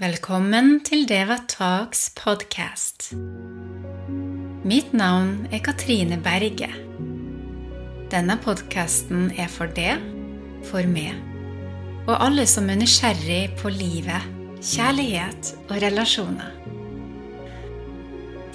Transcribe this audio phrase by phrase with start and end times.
[0.00, 3.10] Velkommen til Deva Talks podcast.
[4.64, 6.70] Mitt navn er Katrine Berge.
[8.10, 9.98] Denne podkasten er for det,
[10.64, 11.12] for meg,
[12.06, 14.24] og alle som er nysgjerrig på livet,
[14.64, 16.56] kjærlighet og relasjoner.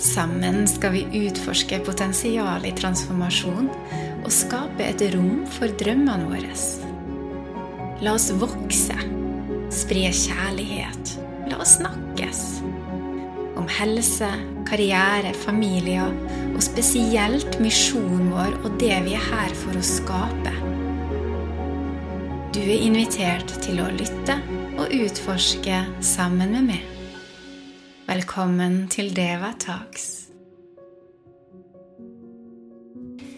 [0.02, 3.70] Sammen skal vi utforske potensialet i transformasjon
[4.24, 6.60] og skape et rom for drømmene våre.
[8.02, 9.00] La oss vokse,
[9.74, 11.16] spre kjærlighet,
[11.50, 12.42] la oss snakkes.
[13.58, 14.30] Om helse,
[14.68, 16.12] karriere, familier
[16.54, 20.54] og spesielt misjonen vår og det vi er her for å skape.
[22.56, 24.40] Du er invitert til å lytte
[24.78, 26.94] og utforske sammen med meg.
[28.08, 30.17] Velkommen til Deva Talks.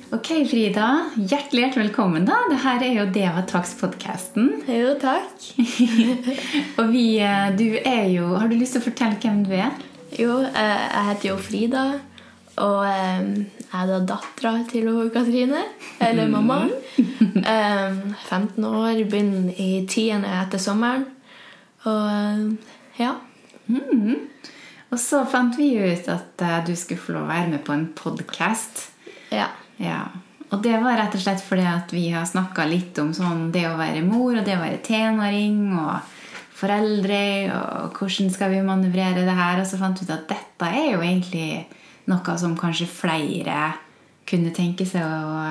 [0.09, 0.85] Ok, Frida.
[1.15, 2.23] Hjertelig hjertelig velkommen.
[2.25, 2.33] da.
[2.49, 4.47] Dette er jo Deva Talks-podkasten.
[4.65, 5.35] Jo, takk.
[6.81, 9.75] og vi, eh, du er jo Har du lyst til å fortelle hvem du er?
[10.17, 11.83] Jo, eh, jeg heter jo Frida,
[12.57, 13.29] og eh,
[13.67, 15.61] jeg er da dattera til Katrine.
[16.01, 16.73] Eller mammaen.
[18.33, 21.05] 15 år, begynner i tiende etter sommeren.
[21.85, 22.57] Og
[22.97, 23.13] ja.
[23.69, 24.25] Mm.
[24.89, 27.91] Og så fant vi ut at du skulle få lov å være med på en
[27.93, 28.87] podkast.
[29.29, 29.51] Ja.
[29.79, 30.03] Ja.
[30.49, 33.67] Og det var rett og slett fordi at vi har snakka litt om sånn det
[33.69, 36.15] å være mor og det å være tenåring og
[36.59, 37.19] foreldre
[37.55, 39.61] og hvordan skal vi manøvrere det her.
[39.61, 41.67] Og så fant vi ut at dette er jo egentlig
[42.09, 43.73] noe som kanskje flere
[44.29, 45.43] kunne tenke seg å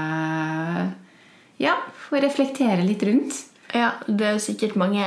[1.62, 1.74] ja,
[2.08, 3.38] få reflektere litt rundt.
[3.74, 5.04] Ja, det er jo sikkert mange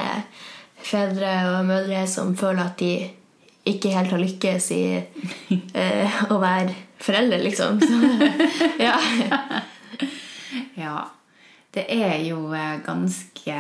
[0.82, 2.94] fedre og mødre som føler at de
[3.68, 4.84] ikke helt har lykkes i
[5.78, 7.82] eh, å være foreldre, liksom.
[7.82, 8.00] Så,
[8.88, 8.98] ja.
[10.84, 11.00] ja.
[11.72, 12.50] Det er jo
[12.84, 13.60] ganske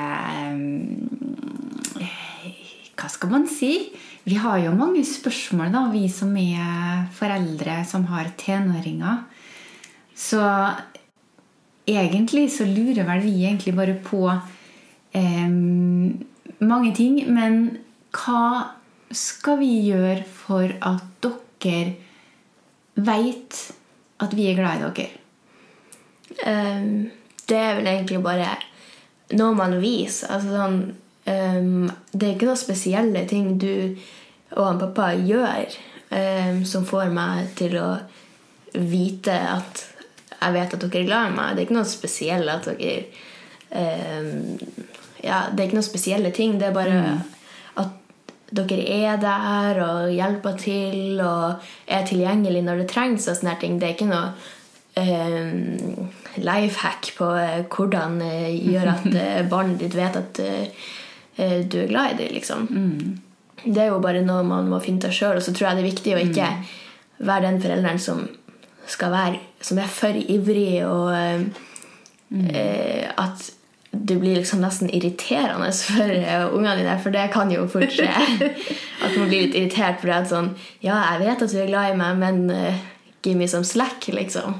[2.99, 3.71] Hva skal man si?
[4.27, 9.23] Vi har jo mange spørsmål, da, vi som er foreldre som har tenåringer.
[10.13, 10.43] Så
[11.89, 15.55] egentlig så lurer vel vi egentlig bare på eh,
[16.59, 17.23] mange ting.
[17.31, 17.63] Men
[18.13, 18.75] hva
[19.11, 21.25] skal vi gjøre for at
[21.63, 22.10] dere
[23.05, 23.59] veit
[24.21, 25.17] at vi er glad i dere?
[26.45, 27.11] Um,
[27.49, 28.55] det er vel egentlig bare
[29.37, 30.31] noe man viser.
[30.31, 30.79] Altså sånn
[31.27, 33.71] um, Det er ikke noen spesielle ting du
[34.51, 35.77] og han pappa gjør
[36.11, 37.89] um, som får meg til å
[38.75, 39.85] vite at
[40.41, 41.53] jeg vet at dere er glad i meg.
[41.53, 43.03] Det er ikke noe spesielt at dere
[45.21, 46.57] Ja, det er ikke noen spesielle ting.
[46.59, 47.19] Det er bare mm.
[48.51, 53.27] Dere er der og hjelper til og er tilgjengelig når det trengs.
[53.27, 53.79] og sånne ting.
[53.79, 54.33] Det er ikke noe
[54.99, 56.09] um,
[56.43, 60.41] life hack på uh, hvordan det gjør at uh, barnet ditt vet at
[61.41, 62.33] du er glad i dem.
[62.35, 62.67] Liksom.
[62.69, 63.21] Mm.
[63.63, 65.39] Det er jo bare noe man må finne ut sjøl.
[65.39, 66.67] Og så tror jeg det er viktig å ikke mm.
[67.29, 68.27] være den forelderen som
[68.91, 71.13] skal være som er for ivrig og
[72.33, 72.47] mm.
[73.21, 73.51] at
[73.91, 76.13] du blir liksom nesten irriterende for
[76.55, 76.97] ungene dine.
[77.03, 78.09] For det kan jo fort skje.
[79.03, 80.31] At man blir litt irritert fordi det.
[80.31, 80.51] Sånn,
[80.83, 82.83] ja, jeg vet at du er glad i meg, men uh,
[83.25, 84.59] give me some slack, liksom.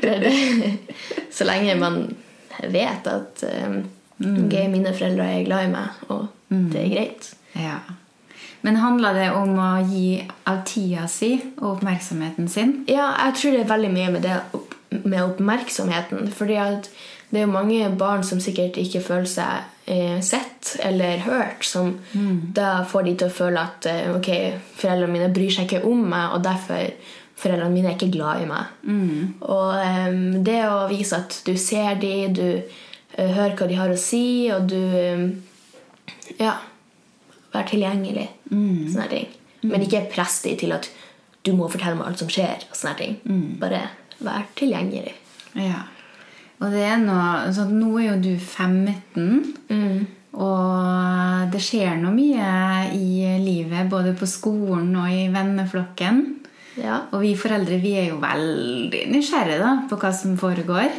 [1.36, 2.02] så lenge man
[2.60, 3.80] vet at um,
[4.18, 7.30] okay, mine foreldre er glad i meg, og det er greit.
[7.56, 7.78] Ja.
[8.60, 12.82] Men handler det om å gi av tida si og oppmerksomheten sin?
[12.90, 14.36] Ja, jeg tror det er veldig mye med det
[14.90, 16.30] med oppmerksomheten.
[16.32, 16.90] fordi at
[17.30, 21.92] det er jo mange barn som sikkert ikke føler seg eh, sett eller hørt, som
[22.12, 22.50] mm.
[22.56, 24.30] da får de til å føle at eh, ok,
[24.80, 26.88] foreldrene mine bryr seg ikke om meg, og derfor
[27.40, 28.72] foreldrene mine er ikke glad i meg.
[28.82, 29.36] Mm.
[29.46, 30.16] Og eh,
[30.50, 34.24] det å vise at du ser de, du eh, hører hva de har å si,
[34.54, 34.80] og du
[36.40, 36.56] ja,
[37.54, 38.26] være tilgjengelig.
[38.50, 38.90] Mm.
[38.90, 39.30] Sånne ting.
[39.70, 40.90] Men ikke press de til at
[41.46, 42.66] du må fortelle meg alt som skjer.
[42.72, 43.16] og sånne ting.
[43.62, 43.86] Bare
[44.18, 45.14] vær tilgjengelig.
[45.54, 45.86] Ja.
[46.60, 50.06] Og det er noe, så nå er jo du 15, Mm.
[50.34, 52.50] og det skjer noe mye
[52.94, 56.20] i livet, både på skolen og i venneflokken.
[56.80, 57.00] Ja.
[57.12, 60.90] Og vi foreldre vi er jo veldig nysgjerrige da, på hva som foregår.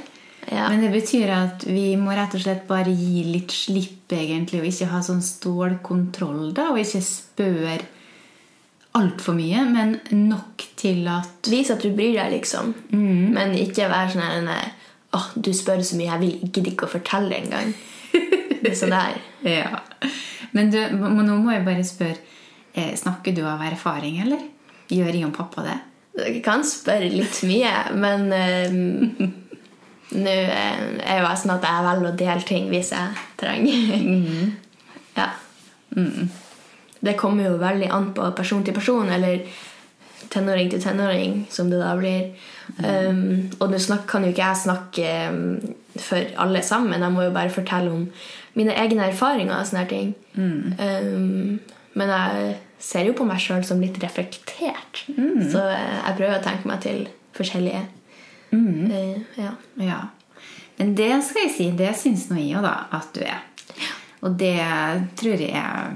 [0.51, 0.67] Ja.
[0.69, 4.67] Men det betyr at vi må rett og slett bare gi litt slipp, egentlig, og
[4.67, 7.79] ikke ha sånn stålkontroll, da, og ikke spørre
[8.97, 9.93] altfor mye, men
[10.27, 12.73] nok til at Vis at du bryr deg, liksom.
[12.91, 13.29] Mm.
[13.37, 14.49] Men ikke vær sånn
[15.11, 17.73] Åh, du spør så mye, jeg vil ikke ikke å fortelle engang.
[18.61, 19.19] Det er sånn der.
[19.41, 19.81] Ja.
[20.53, 22.19] Men du, nå må jeg bare spørre
[22.77, 24.43] eh, Snakker du av erfaring, eller?
[24.91, 25.77] Gjør jeg og pappa det?
[26.19, 29.21] Dere kan spørre litt mye, men uh,
[30.25, 33.95] nå eh, er jo jeg sånn at jeg velger å dele ting hvis jeg trenger.
[34.07, 34.51] Mm.
[35.11, 35.25] Ja.
[35.91, 36.29] Mm.
[37.03, 39.41] det kommer jo veldig an på person til person, eller
[40.31, 42.29] tenåring til tenåring, som det da blir.
[42.85, 47.01] Um, og nå kan jo ikke jeg snakke um, for alle sammen.
[47.01, 48.07] Jeg må jo bare fortelle om
[48.57, 50.15] mine egne erfaringer og sånne ting.
[50.35, 50.73] ting.
[50.79, 55.03] Um, men jeg ser jo på meg sjøl som litt reflektert.
[55.51, 57.03] Så eh, jeg prøver å tenke meg til
[57.37, 57.83] forskjellige.
[58.55, 59.51] Eh, ja.
[59.81, 59.99] Ja.
[60.79, 63.43] Men det skal jeg si, det syns nå jeg òg, at du er.
[64.21, 64.55] Og det
[65.19, 65.93] tror jeg er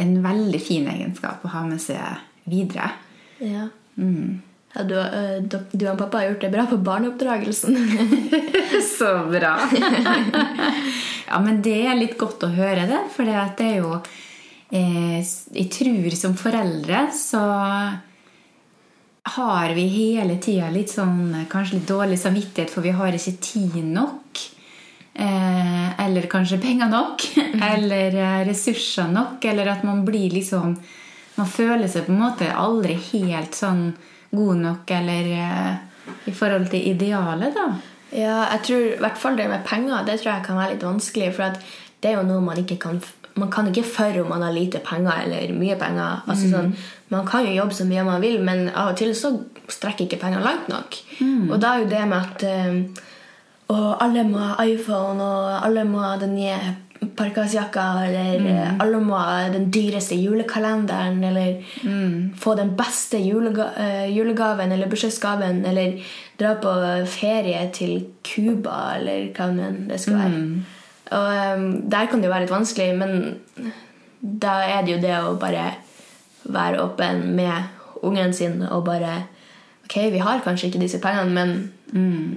[0.00, 2.90] en veldig fin egenskap å ha med seg videre.
[3.42, 3.68] Ja.
[4.74, 7.76] Ja, du, eh, du og pappa har gjort det bra på barneoppdragelsen.
[8.98, 9.54] Så bra!
[11.30, 13.92] ja, men det er litt godt å høre det, for det er jo
[14.74, 17.44] eh, Jeg tror som foreldre så
[19.24, 23.78] har vi hele tida litt sånn kanskje litt dårlig samvittighet, for vi har ikke tid
[23.86, 24.42] nok.
[25.14, 27.22] Eh, eller kanskje penger nok.
[27.72, 29.44] Eller eh, ressurser nok.
[29.46, 30.76] Eller at man blir liksom
[31.34, 33.88] Man føler seg på en måte aldri helt sånn
[34.36, 35.74] god nok eller eh,
[36.30, 37.66] i forhold til idealet, da.
[38.14, 40.86] Ja, jeg tror i hvert fall det med penger det tror jeg kan være litt
[40.86, 41.32] vanskelig.
[41.34, 41.56] For at
[42.02, 43.02] det er jo noe man ikke kan
[43.34, 46.20] Man kan ikke for om man har lite penger eller mye penger.
[46.30, 46.68] Altså sånn,
[47.10, 49.32] Man kan jo jobbe så mye man vil, men av og til så
[49.68, 50.94] strekker ikke pengene langt nok.
[51.50, 53.02] Og da er jo det med at eh,
[53.74, 56.58] og alle må ha iPhone, og alle må ha den nye
[57.16, 59.06] parkasjakka, eller mm.
[59.06, 61.60] må ha den dyreste julekalenderen, eller
[62.40, 65.98] få den beste julega eh, julegaven eller bursdagsgaven, eller
[66.40, 66.72] dra på
[67.10, 69.50] ferie til Cuba, eller hva
[69.90, 70.42] det skal være.
[71.14, 73.72] Og um, der kan det jo være litt vanskelig, men
[74.20, 75.68] da er det jo det å bare
[76.44, 79.22] være åpen med ungen sin og bare
[79.84, 81.50] Ok, vi har kanskje ikke disse pengene, men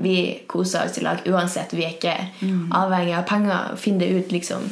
[0.01, 1.74] vi koser oss i lag uansett.
[1.74, 2.13] Vi er ikke
[2.77, 3.75] avhengig av penger.
[3.81, 4.68] Finn det ut, liksom.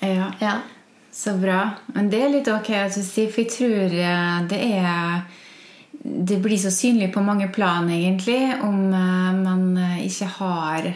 [0.00, 0.30] Ja.
[0.38, 0.52] Ja.
[1.12, 1.70] Så bra.
[1.94, 5.24] Men det er litt ok at du sier, for jeg tror eh, det er
[6.06, 10.92] Det blir så synlig på mange plan, egentlig, om eh, man eh, ikke har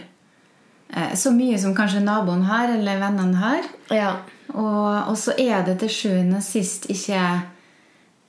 [1.15, 3.67] så mye som kanskje naboen har, eller vennene har.
[3.95, 4.13] ja.
[4.51, 7.21] Og, og så er det til sjuende og sist ikke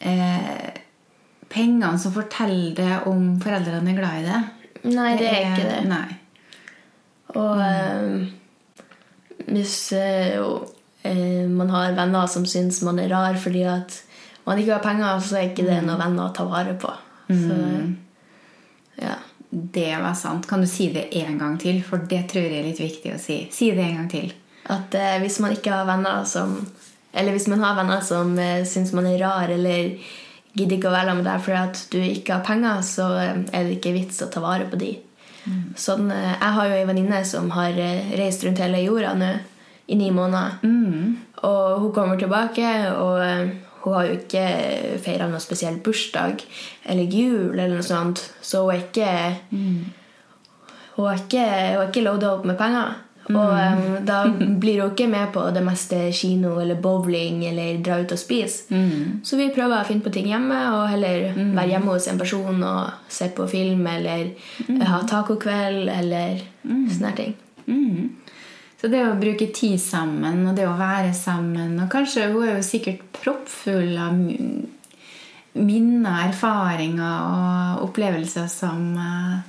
[0.06, 0.68] eh,
[1.52, 4.42] pengene som forteller det om foreldrene er glad i det.
[4.92, 5.82] Nei, det er ikke det.
[5.90, 6.08] Nei.
[7.38, 14.00] Og eh, hvis eh, man har venner som syns man er rar fordi at
[14.46, 16.94] man ikke har penger, så er ikke det noen venner å ta vare på.
[17.30, 17.58] Så
[19.02, 19.18] ja.
[19.52, 20.46] Det var sant.
[20.48, 21.82] Kan du si det en gang til?
[21.84, 23.42] For det tror jeg er litt viktig å si.
[23.52, 24.30] Si det en gang til.
[24.72, 26.54] At hvis man ikke har venner som
[27.12, 29.98] Eller hvis man har venner som eh, syns man er rar, eller
[30.58, 33.78] gidder ikke å være med deg fordi du ikke har penger, så eh, er det
[33.78, 34.92] ikke vits å ta vare på de.
[35.80, 39.32] Sånn, eh, jeg har jo ei venninne som har eh, reist rundt hele jorda nå
[39.92, 40.60] i ni måneder.
[41.48, 43.18] Og hun kommer tilbake, og
[43.82, 44.44] hun har jo ikke
[45.04, 46.44] feira noe spesiell bursdag
[46.86, 49.10] eller jul, eller noe sånt, så hun er ikke
[50.96, 52.94] hun har ikke, hun er ikke loada opp med penger.
[53.30, 54.24] Og um, da
[54.60, 58.66] blir hun ikke med på det meste kino eller bowling eller dra ut og spise.
[59.24, 62.64] Så vi prøver å finne på ting hjemme og heller være hjemme hos en person
[62.66, 64.34] og se på film eller
[64.68, 64.82] mm.
[64.90, 67.38] ha tacokveld eller sånne ting.
[67.68, 68.10] Mm.
[68.82, 72.56] Så det å bruke tid sammen og det å være sammen Og kanskje hun er
[72.56, 74.18] jo sikkert proppfull av
[75.52, 79.42] minner, erfaringer og opplevelser som uh,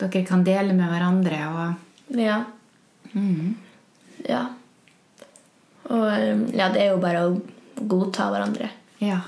[0.00, 1.42] dere kan dele med hverandre.
[1.52, 2.42] Og Ja.
[4.28, 4.44] Ja.
[5.88, 6.06] Og
[6.52, 7.36] ja, det er jo bare å
[7.78, 8.68] godta hverandre,
[9.00, 9.20] ja.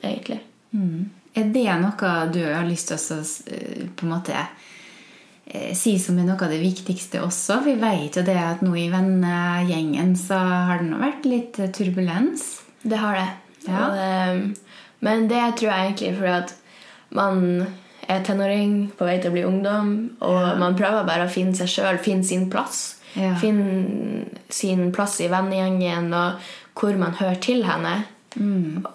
[0.00, 0.40] egentlig.
[0.72, 1.10] Mm.
[1.36, 3.18] Er det noe du har lyst til å
[3.52, 7.62] eh, på en måte eh, si som er noe av det viktigste også?
[7.66, 11.72] Vi vet jo det at nå i vennegjengen så har det nå vært litt eh,
[11.72, 12.48] turbulens.
[12.82, 13.28] Det har det.
[13.68, 13.84] Ja.
[13.86, 14.74] Og,
[15.06, 16.56] men det tror jeg egentlig fordi at
[17.12, 17.44] man
[18.10, 19.92] er tenåring på vei til å bli ungdom,
[20.24, 23.01] og man prøver bare å finne seg sjøl, finne sin plass.
[23.18, 23.34] Ja.
[23.40, 28.02] Finne sin plass i vennegjengen, og hvor man hører til henne.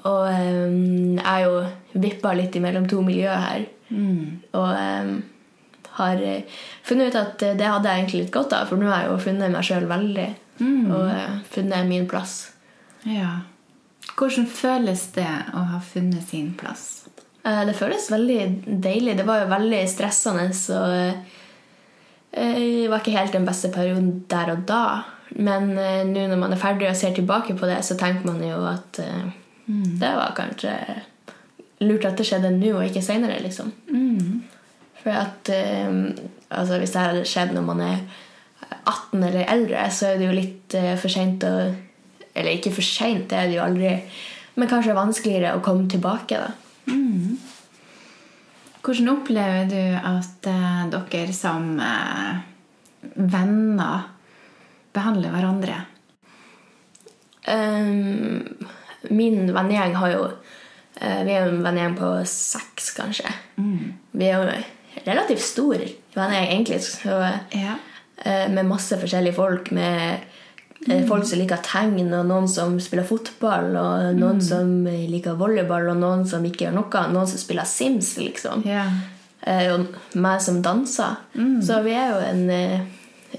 [0.09, 3.65] Og em, jeg er jo vippa litt imellom to miljøer her.
[4.57, 5.11] Og em,
[5.97, 8.89] har eh, funnet ut at eh, det hadde jeg egentlig litt godt av, for nå
[8.89, 10.27] har jeg jo funnet meg sjøl veldig.
[10.93, 12.39] Og eh, funnet min plass.
[13.05, 13.43] Ja.
[14.17, 17.07] Hvordan føles det å ha funnet sin plass?
[17.47, 18.39] Det føles veldig
[18.83, 19.13] deilig.
[19.15, 20.49] Det var jo veldig stressende.
[20.75, 21.36] Og eh,
[22.31, 24.83] det var ikke helt den beste perioden der og da.
[25.35, 28.41] Men eh, nå når man er ferdig og ser tilbake på det, så tenker man
[28.43, 29.31] jo at eh,
[29.67, 30.73] det var kanskje
[31.83, 33.73] lurt at det skjedde nå og ikke seinere, liksom.
[35.03, 35.99] For at eh,
[36.49, 37.99] altså hvis det hadde skjedd når man er
[38.87, 41.57] 18 eller eldre, så er det jo litt eh, for seint å
[42.37, 43.95] Eller ikke for seint, det er det jo aldri,
[44.61, 46.37] men kanskje vanskeligere å komme tilbake.
[46.37, 46.51] da.
[48.87, 52.37] Hvordan opplever du at eh, dere som eh,
[53.19, 54.05] venner
[54.95, 55.79] behandler hverandre?
[57.47, 58.63] Um,
[59.11, 63.35] min vennegjeng har jo eh, Vi er jo en vennegjeng på seks, kanskje.
[63.59, 65.83] Vi er jo relativt stor
[66.15, 66.79] vennegjeng, egentlig.
[66.87, 67.19] Så,
[67.59, 67.75] Ja.
[68.49, 69.69] med masse forskjellige folk.
[69.75, 70.23] Med
[71.07, 76.01] folk som liker tegn, og noen som spiller fotball, og noen som liker volleyball, og
[76.01, 77.03] noen som ikke gjør noe.
[77.13, 78.63] Noen som spiller Sims, liksom.
[79.47, 81.19] Eh, og meg som danser.
[81.63, 82.79] Så vi er jo en eh,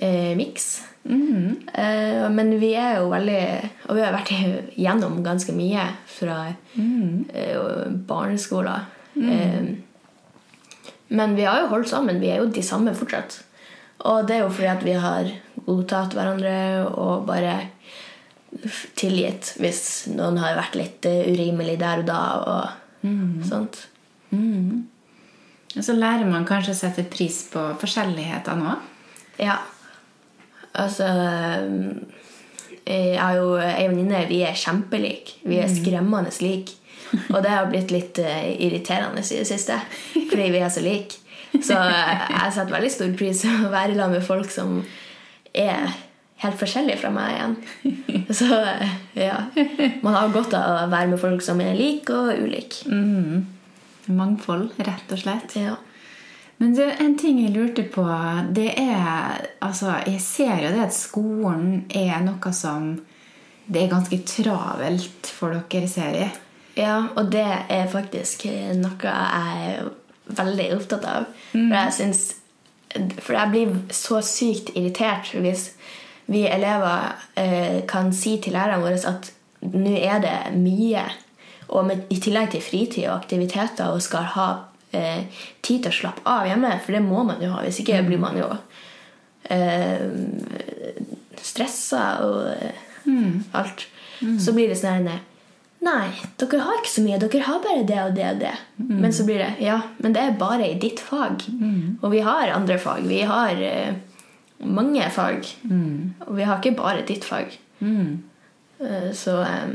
[0.00, 0.68] eh, miks.
[1.08, 3.42] Eh, men vi er jo veldig
[3.88, 4.32] Og vi har vært
[4.78, 5.86] igjennom ganske mye
[6.18, 8.88] fra eh, barneskoler.
[9.16, 9.74] Eh,
[11.08, 12.20] men vi har jo holdt sammen.
[12.20, 13.40] Vi er jo de samme fortsatt.
[14.08, 15.30] Og det er jo fordi at vi har
[15.68, 16.54] godtatt hverandre
[16.88, 17.58] og bare
[18.98, 19.82] tilgitt hvis
[20.14, 22.20] noen har vært litt eh, urimelig der og da.
[22.38, 23.82] og sånt.
[25.76, 28.78] Og så lærer man kanskje å sette pris på forskjelligheter nå.
[29.38, 29.60] Ja.
[30.78, 31.06] Altså
[32.88, 34.24] Jeg har jo ei venninne.
[34.30, 35.42] Vi er kjempelike.
[35.44, 36.78] Vi er skremmende like.
[37.32, 39.78] Og det har blitt litt eh, irriterende i det siste,
[40.28, 41.20] fordi vi er så like.
[41.54, 44.82] Så eh, jeg setter veldig stor pris på å være sammen med folk som
[45.58, 45.96] er
[46.42, 47.56] helt forskjellige fra meg igjen.
[48.38, 48.48] Så
[49.18, 49.42] ja.
[50.04, 52.86] Man har godt av å være med folk som er like og ulike.
[54.08, 55.56] Mangfold, rett og slett.
[55.58, 55.76] Ja.
[56.58, 58.02] Men du, en ting jeg lurte på,
[58.54, 62.96] det er Altså, jeg ser jo det at skolen er noe som
[63.68, 66.30] Det er ganske travelt for dere, ser jeg.
[66.78, 68.46] Ja, og det er faktisk
[68.78, 69.90] noe jeg er
[70.38, 71.26] veldig opptatt av.
[71.52, 72.22] For jeg synes,
[72.94, 75.72] For jeg blir så sykt irritert hvis
[76.28, 79.30] vi elever eh, kan si til lærerne våre at
[79.60, 81.02] nå er det mye,
[81.68, 84.48] og med, i tillegg til fritid og aktiviteter, og skal ha
[84.92, 85.24] eh,
[85.64, 87.64] tid til å slappe av hjemme, for det må man jo ha.
[87.64, 88.48] Hvis ikke blir man jo
[89.50, 90.04] eh,
[91.42, 92.84] stressa og eh,
[93.56, 93.88] alt.
[94.42, 95.24] Så blir det sånn her
[95.84, 96.08] Nei,
[96.40, 97.18] dere har ikke så mye.
[97.22, 98.54] Dere har bare det og det og det.
[98.82, 101.44] Men så blir det Ja, men det er bare i ditt fag.
[102.02, 103.06] Og vi har andre fag.
[103.06, 103.94] Vi har uh,
[104.66, 105.46] mange fag.
[106.26, 107.54] Og vi har ikke bare ditt fag.
[108.80, 109.70] Uh, så eh,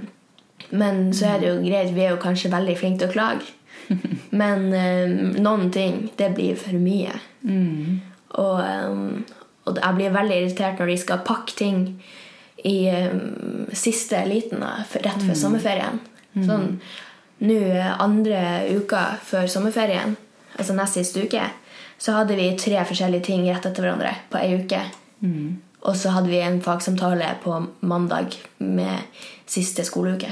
[0.70, 3.46] Men så er det jo greit, vi er jo kanskje veldig flinke til å klage.
[4.42, 5.12] Men eh,
[5.44, 7.14] noen ting, det blir for mye.
[8.40, 9.26] Og, um,
[9.66, 11.84] og jeg blir veldig irritert når de skal pakke ting
[12.64, 16.00] i um, siste liten, da, rett før sommerferien.
[16.34, 16.78] Sånn
[17.44, 18.40] nå eh, andre
[18.78, 20.16] uka før sommerferien,
[20.56, 21.44] altså nest siste uke,
[22.00, 24.82] så hadde vi tre forskjellige ting rett etter hverandre på ei uke.
[25.84, 30.32] Og så hadde vi en fagsamtale på mandag med siste skoleuke.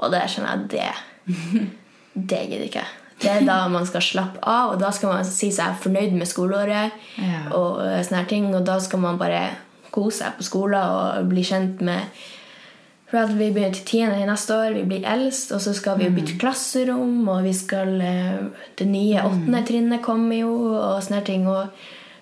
[0.00, 0.90] Og det skjønner jeg det
[2.30, 2.84] Det gidder ikke.
[3.20, 6.28] Det er da man skal slappe av, og da skal man si seg fornøyd med
[6.28, 6.96] skoleåret.
[7.20, 7.42] Ja.
[7.56, 9.42] Og eh, sånne her ting, og da skal man bare
[9.94, 12.26] kose seg på skolen og bli kjent med
[13.10, 15.96] For at vi begynner til tiende i neste år, vi blir eldst, og så skal
[15.98, 18.44] vi bytte klasserom, og vi skal eh,
[18.78, 21.48] Det nye åttende trinnet kommer jo, og sånne ting.
[21.50, 21.66] Og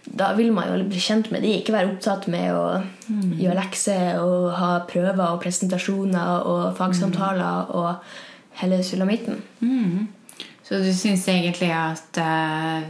[0.09, 2.81] da vil man jo bli kjent med de, ikke være opptatt med å
[3.37, 9.43] gjøre lekser og ha prøver og presentasjoner og fagsamtaler og hele sulamitten.
[10.65, 12.89] Så du syns egentlig at eh,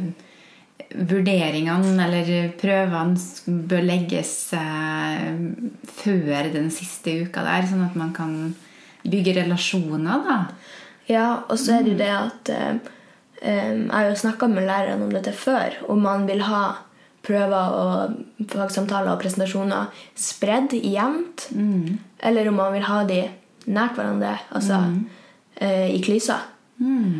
[0.95, 5.35] vurderingene eller prøvene bør legges eh,
[6.01, 8.35] før den siste uka der, sånn at man kan
[9.09, 10.39] bygge relasjoner, da?
[11.09, 12.75] Ja, og så er det jo det at eh,
[13.43, 16.63] eh, Jeg har jo snakka med læreren om dette før, om man vil ha
[17.29, 21.49] prøver og fagsamtaler og presentasjoner spredd jevnt,
[22.25, 23.19] eller om man vil ha de
[23.69, 24.79] nært hverandre, altså
[25.61, 26.47] eh, i klyser.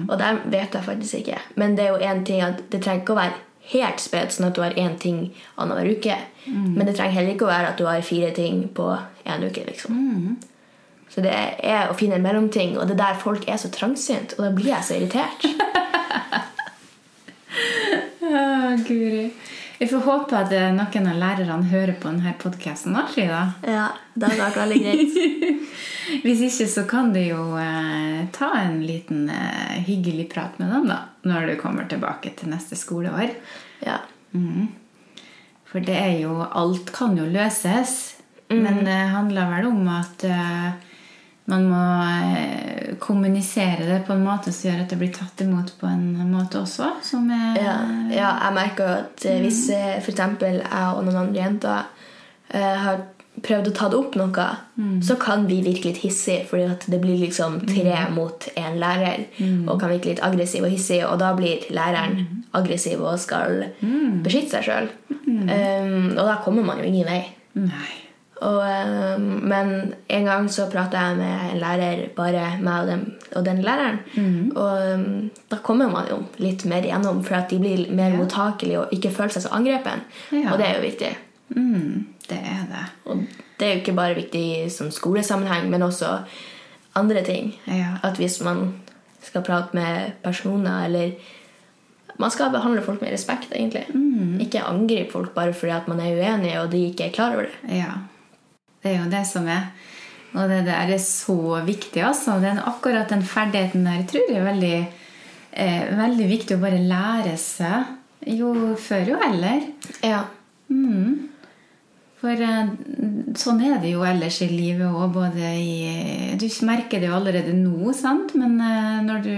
[0.09, 1.41] Og der vet jeg faktisk ikke.
[1.59, 3.41] Men det er jo en ting at det trenger ikke å være
[3.73, 6.17] helt spredt, sånn at du har én ting annenhver uke.
[6.49, 8.87] Men det trenger heller ikke å være at du har fire ting på
[9.29, 9.65] én uke.
[9.67, 9.93] liksom.
[11.09, 11.33] Så det
[11.65, 14.35] er å finne en mellomting, og det er der folk er så trangsynt.
[14.39, 15.45] Og da blir jeg så irritert.
[18.29, 19.31] Å, Guri.
[19.79, 23.05] Vi får håpe at eh, noen av lærerne hører på denne podkasten, da.
[23.63, 25.69] Ja, det hadde vært veldig greit.
[26.25, 30.91] Hvis ikke så kan du jo eh, ta en liten eh, hyggelig prat med dem
[30.91, 33.37] da, når du kommer tilbake til neste skoleår.
[33.87, 34.01] Ja.
[35.69, 38.17] For det er jo Alt kan jo løses,
[38.51, 40.88] men det handler vel om at eh,
[41.49, 45.73] man må eh, kommunisere det på en måte som gjør at det blir tatt imot
[45.81, 46.91] på en måte også.
[47.05, 47.79] Som Ja,
[48.13, 50.03] ja, jeg merker jo at eh, hvis mm.
[50.03, 51.87] for eksempel jeg og noen andre jenter
[52.53, 53.07] eh, har
[53.39, 54.45] prøvd å ta det opp noe,
[55.07, 56.43] så kan vi virke litt hissige.
[56.51, 59.29] fordi det blir liksom tre mot én lærer,
[59.69, 63.63] og kan virke litt aggressiv og hissig, og da blir læreren aggressiv og skal
[64.27, 64.91] beskytte seg sjøl.
[65.29, 67.23] Um, og da kommer man jo ingen vei.
[67.63, 68.08] Nei.
[68.41, 68.59] Og,
[69.17, 73.05] um, men en gang så prata jeg med en lærer, bare meg og den,
[73.37, 73.99] og den læreren.
[74.55, 78.85] Og um, da kommer man jo litt mer igjennom, for at de blir mer mottakelige
[78.85, 80.05] og ikke føler seg så angrepen.
[80.33, 80.53] Ja.
[80.53, 81.11] Og det er jo viktig.
[81.57, 82.85] Mm, det er det.
[83.09, 83.25] Og
[83.59, 86.21] det er jo ikke bare viktig i sånn skolesammenheng, men også
[86.99, 87.57] andre ting.
[87.67, 87.97] Ja.
[88.07, 88.77] At hvis man
[89.25, 91.19] skal prate med personer, eller
[92.19, 93.85] Man skal behandle folk med respekt, egentlig.
[94.43, 97.47] Ikke angripe folk bare fordi at man er uenig og de ikke er klar over
[97.47, 97.77] det.
[97.77, 97.93] Ja.
[98.83, 99.71] Det er jo det som er.
[100.37, 102.37] Og det der er så viktig, altså.
[102.43, 104.77] Den, akkurat den ferdigheten der tror jeg er veldig,
[105.53, 107.95] eh, veldig viktig å bare lære seg.
[108.29, 109.65] Jo før, jo heller.
[110.05, 110.25] Ja.
[110.69, 111.29] Mm.
[112.19, 112.73] For eh,
[113.39, 115.15] sånn er det jo ellers i livet òg.
[115.15, 118.35] Både i Du merker det jo allerede nå, sant?
[118.39, 119.37] men eh, når du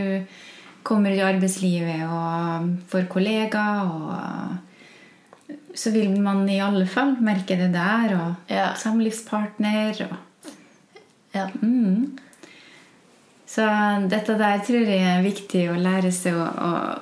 [0.83, 4.70] kommer i arbeidslivet og får kollegaer og
[5.81, 8.13] Så vil man i alle fall merke det der.
[8.19, 8.75] Og Ja.
[8.77, 10.17] samlivspartner og
[11.35, 11.47] ja.
[11.63, 12.19] Mm.
[13.47, 13.63] Så
[14.11, 16.35] dette der tror jeg er viktig å lære seg.
[16.37, 16.99] Og, og,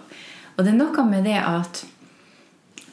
[0.56, 1.82] og det er noe med det at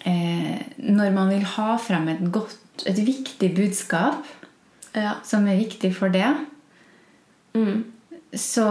[0.08, 4.24] eh, når man vil ha frem et godt, et viktig budskap
[4.96, 5.13] ja.
[5.24, 6.34] som er viktig for det,
[7.56, 7.84] Mm.
[8.36, 8.68] så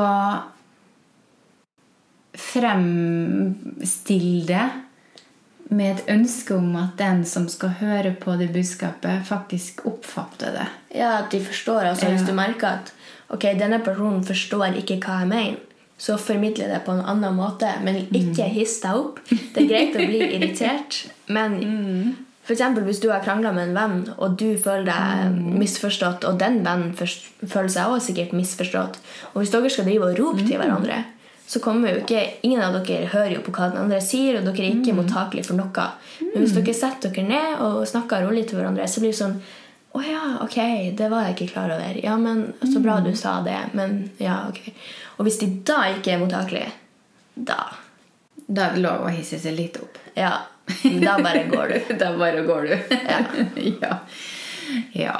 [2.37, 4.65] fremstill det
[5.71, 10.67] med et ønske om at den som skal høre på det budskapet, faktisk oppfatter det.
[10.95, 11.81] Ja, at de forstår.
[11.93, 12.93] Altså, Hvis du merker at
[13.33, 15.63] ok, denne personen forstår ikke hva jeg mener,
[15.99, 19.21] så formidle det på en annen måte, men ikke hiss deg opp.
[19.31, 21.57] Det er greit å bli irritert, men
[22.45, 26.41] for eksempel hvis du har krangla med en venn, og du føler deg misforstått, og
[26.43, 28.99] den vennen føler seg også sikkert misforstått,
[29.33, 31.05] og hvis dere skal drive og rope til hverandre,
[31.47, 34.47] så kommer jo ikke Ingen av dere hører jo på hva den andre sier, og
[34.49, 35.89] dere er ikke mottakelige for noe.
[36.23, 39.37] Men hvis dere setter dere ned og snakker rolig til hverandre, så blir det sånn
[39.95, 40.57] å ja, ok,
[40.99, 41.99] det var jeg ikke klar over.
[42.03, 43.59] Ja, men Så bra du sa det.
[43.79, 44.73] Men ja, ok.
[45.19, 46.73] Og hvis de da ikke er mottakelige,
[47.35, 47.61] da
[48.47, 50.01] Da er det lov å hisse seg litt opp.
[50.19, 50.33] Ja,
[50.83, 51.95] da bare går du.
[52.03, 52.75] da bare går du.
[53.07, 53.21] Ja.
[53.85, 53.95] ja.
[54.99, 55.17] ja.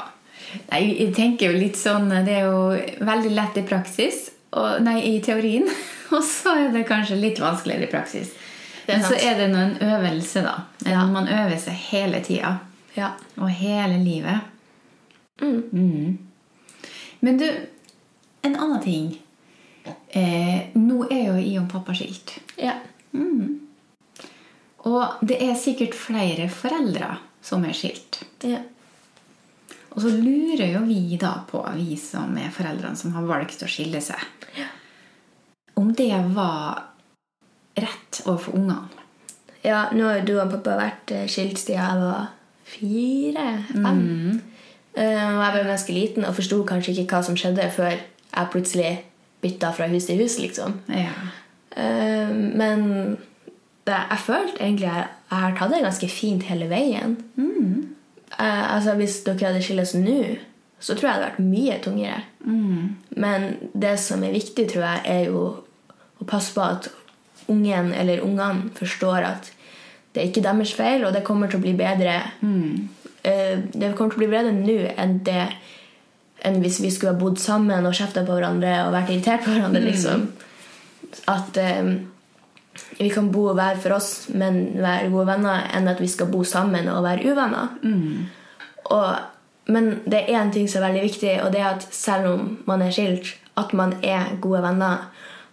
[0.69, 2.59] Nei, jeg tenker jo litt sånn Det er jo
[3.03, 5.67] veldig lett i praksis, og, nei, i teorien.
[6.15, 8.33] Og så er det kanskje litt vanskeligere i praksis.
[8.85, 10.55] Men så er det en øvelse, da.
[10.85, 11.05] Ja.
[11.09, 12.57] Man øver seg hele tida.
[12.93, 13.15] Ja.
[13.41, 14.39] Og hele livet.
[15.41, 15.63] Mm.
[15.71, 16.17] Mm.
[17.25, 17.47] Men du,
[18.45, 19.07] en annen ting.
[20.09, 22.37] Eh, nå er jo jeg og pappa skilt.
[22.61, 22.77] ja.
[24.85, 28.21] Og det er sikkert flere foreldre som er skilt.
[28.45, 28.61] ja.
[29.95, 33.69] Og så lurer jo vi da på, vi som er foreldrene som har valgt å
[33.71, 34.19] skille seg,
[34.59, 34.74] om
[35.97, 36.83] det var
[37.75, 39.03] rett overfor ungene.
[39.65, 42.27] Ja, nå har jo du og pappa vært eh, skilt siden jeg var
[42.69, 44.03] fire, fem.
[44.95, 48.51] Eh, og jeg var ganske liten og forsto kanskje ikke hva som skjedde før jeg
[48.53, 48.91] plutselig
[49.41, 50.77] bytta fra hus til hus, liksom.
[50.93, 51.11] Ja.
[51.75, 52.85] Eh, men
[53.85, 57.17] det, jeg følte egentlig jeg, jeg har tatt det ganske fint hele veien.
[58.39, 60.19] Eh, altså Hvis dere hadde skiltes nå,
[60.79, 62.23] så tror jeg det hadde vært mye tungere.
[63.15, 65.45] Men det som er viktig, tror jeg, er jo
[66.21, 66.89] å passe på at
[67.49, 69.51] ungen eller ungene forstår at
[70.13, 72.21] det er ikke deres feil, og det kommer til å bli bedre
[73.25, 75.47] Eh, Det kommer til å bli bedre nå enn det
[76.45, 79.49] enn hvis vi skulle ha bodd sammen og kjefta på hverandre og vært irritert på
[79.55, 79.81] hverandre.
[79.81, 80.27] liksom.
[81.27, 81.95] At eh,
[82.99, 86.43] vi kan bo hver for oss, men være gode venner, enn at vi skal bo
[86.43, 87.67] sammen og være uvenner.
[88.93, 89.15] Og,
[89.73, 92.57] men det er én ting som er veldig viktig, og det er at selv om
[92.67, 95.07] man er skilt, at man er gode venner.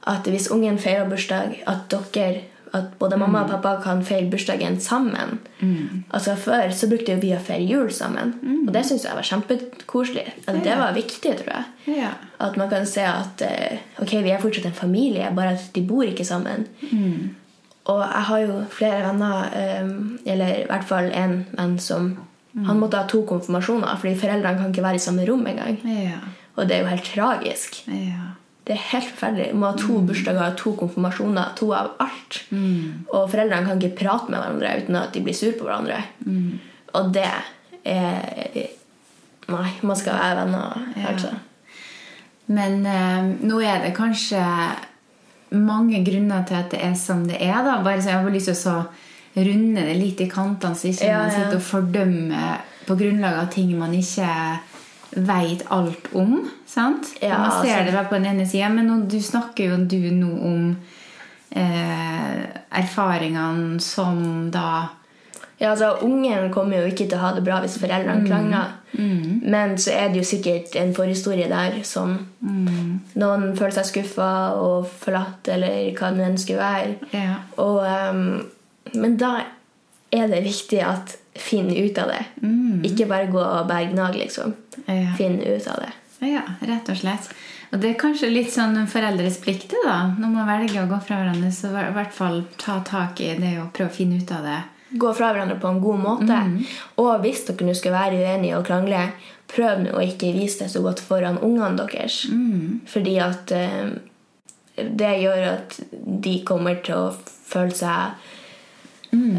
[0.07, 2.41] At hvis ungen feirer bursdag, at dere
[2.73, 5.38] at både mamma og pappa kan feire bursdagen sammen.
[6.11, 8.33] Altså Før så brukte vi å feire jul sammen,
[8.67, 10.25] og det syns jeg var kjempekoselig.
[10.47, 11.99] Altså, det var viktig, tror jeg.
[11.99, 12.15] Ja.
[12.41, 15.85] At man kan se at eh, ok, vi er fortsatt en familie, bare at de
[15.85, 16.67] bor ikke sammen.
[17.93, 19.88] Og jeg har jo flere venner, eh,
[20.33, 22.15] eller i hvert fall en venn som
[22.53, 25.79] Han måtte ha to konfirmasjoner, fordi foreldrene kan ikke være i samme rom engang.
[25.88, 26.19] Ja.
[26.57, 27.79] Og det er jo helt tragisk.
[27.88, 28.35] Ja.
[28.73, 29.51] Det er helt forferdelig.
[29.55, 32.39] Må ha to bursdager, to konfirmasjoner, to av alt.
[33.13, 35.99] Og foreldrene kan ikke prate med hverandre uten at de blir sur på hverandre.
[36.97, 37.27] Og det
[37.85, 38.71] er
[39.53, 41.33] Nei, man skal være venner, altså.
[42.55, 44.41] Men eh, nå er det kanskje
[45.59, 47.59] mange grunner til at det er som det er.
[47.67, 47.81] da.
[47.85, 48.77] Bare så Jeg har lyst til å så
[49.37, 51.35] runde det litt i kantene, så ikke Ja, man ja.
[51.37, 54.31] sitter og fordømmer på grunnlag av ting man ikke
[55.16, 56.51] veit alt om.
[56.66, 57.14] sant?
[57.20, 60.11] Ja, man ser altså- det bare på den ene sida, men du snakker jo du
[60.11, 60.77] nå om
[61.51, 64.88] eh, erfaringene som da
[65.61, 68.72] Ja, altså, Ungen kommer jo ikke til å ha det bra hvis foreldrene krangler.
[69.46, 72.16] Men så er det jo sikkert en forhistorie der som
[73.14, 76.96] noen føler seg skuffa og forlatt, eller hva det nå enn skulle være.
[77.12, 77.37] Ja.
[77.62, 77.79] Og,
[78.11, 78.42] um,
[78.94, 79.37] men da
[80.12, 82.25] er det viktig at finn ut av det.
[82.88, 84.55] Ikke bare gå og bergnag, liksom.
[84.87, 85.14] Ja.
[85.18, 85.92] Finn ut av det.
[86.29, 87.33] Ja, rett og slett.
[87.73, 90.12] Og det er kanskje litt sånn foreldres plikt, da.
[90.21, 93.57] Når man velger å gå fra hverandre, så i hvert fall ta tak i det
[93.62, 94.61] og prøve å finne ut av det.
[95.01, 96.40] Gå fra hverandre på en god måte.
[97.01, 99.07] Og hvis dere nå skal være uenige og krangle,
[99.53, 102.27] prøv nå å ikke vise det så godt foran ungene deres.
[102.92, 103.95] Fordi at eh,
[104.77, 105.79] det gjør at
[106.27, 107.14] de kommer til å
[107.49, 108.21] føle seg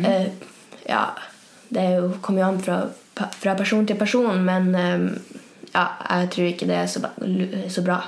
[0.05, 0.27] eh,
[0.89, 1.05] Ja,
[1.73, 2.77] det er jo, kommer jo an fra,
[3.39, 5.07] fra person til person, men eh,
[5.73, 7.01] ja, jeg tror ikke det er så,
[7.73, 7.99] så bra.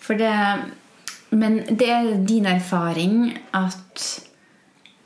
[0.00, 0.34] For det
[1.30, 4.04] Men det er din erfaring at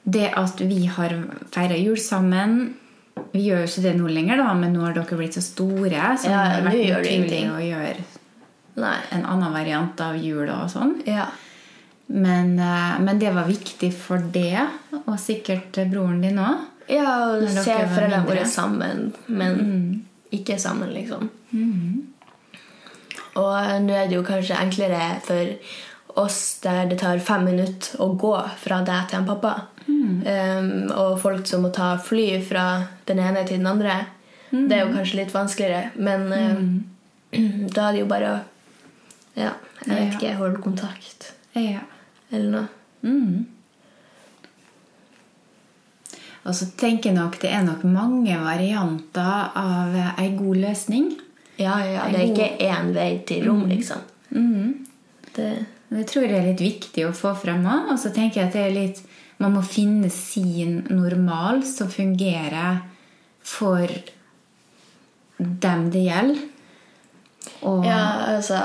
[0.04, 1.12] det at vi har
[1.52, 2.74] feira jul sammen
[3.32, 6.16] Vi gjør jo ikke det nå lenger, da, men nå har dere blitt så store.
[6.18, 8.04] Så Ja, det har vært tydelig naturlig å gjøre
[8.74, 8.96] Nei.
[9.14, 10.96] en annen variant av jul og sånn.
[11.06, 11.28] Ja.
[12.06, 14.66] Men, eh, men det var viktig for det,
[15.04, 16.66] og sikkert broren din òg.
[16.90, 21.30] Ja, og se foreldrene våre sammen, men ikke sammen, liksom.
[23.34, 25.54] Og eh, nå er det jo kanskje enklere for
[26.24, 29.54] oss der det tar fem minutter å gå fra deg til en pappa.
[29.84, 32.64] Um, og folk som må ta fly fra
[33.08, 33.96] den ene til den andre.
[34.50, 37.40] Det er jo kanskje litt vanskeligere, men eh,
[37.74, 38.42] da er det jo bare å
[39.34, 39.50] Ja,
[39.82, 41.80] jeg vet ikke, holde kontakt Ja.
[42.30, 42.68] eller noe.
[43.02, 43.46] Mm.
[46.44, 51.12] Og så tenker jeg nok det er nok mange varianter av ei god løsning.
[51.56, 54.02] Ja, ja, det er ikke én vei til rom, liksom.
[55.34, 55.50] Det,
[55.88, 57.92] Det tror jeg er litt viktig å få frem òg.
[57.94, 59.04] Og så tenker jeg at det er litt
[59.42, 62.84] Man må finne sin normal som fungerer
[63.42, 63.90] for
[65.38, 66.38] dem det gjelder.
[67.62, 68.60] Og Ja, altså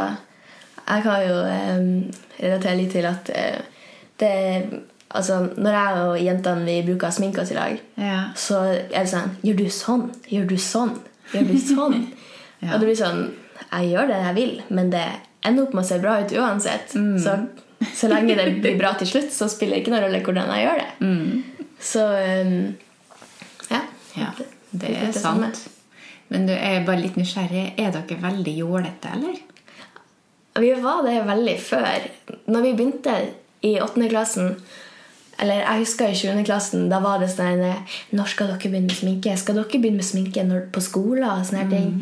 [0.87, 1.81] Jeg kan jo eh,
[2.39, 3.61] relatere litt til at eh,
[4.19, 4.79] det
[5.09, 8.19] Altså, når jeg og jentene vi bruker å sminke oss i lag, ja.
[8.37, 10.03] så er det sånn Gjør du sånn?
[10.29, 10.91] Gjør du sånn?
[11.33, 12.01] Gjør du sånn?
[12.59, 12.73] Ja.
[12.75, 13.19] Og det blir sånn
[13.69, 15.05] Jeg gjør det jeg vil, men det
[15.47, 16.91] ender opp med å se bra ut uansett.
[16.91, 17.13] Mm.
[17.23, 17.35] Så,
[17.95, 20.65] så lenge det blir bra til slutt, så spiller det ikke noen rolle hvordan jeg
[20.65, 20.89] gjør det.
[21.79, 22.57] Så um,
[23.69, 23.79] ja.
[24.19, 24.33] ja.
[24.71, 25.61] Det er sant.
[26.27, 27.69] Men du er bare litt nysgjerrig.
[27.79, 29.39] Er dere veldig jålete, eller?
[30.59, 32.09] Vi var det veldig før.
[32.51, 33.15] Når vi begynte
[33.65, 34.53] i åttende klassen
[35.39, 36.41] Eller jeg husker i 20.
[36.47, 37.61] klassen, da var det sånn
[38.15, 39.35] Når skal dere begynne med sminke?
[39.39, 41.23] Skal dere begynne med sminke når, på skolen?
[41.29, 41.71] Og sånne mm.
[41.71, 41.93] ting.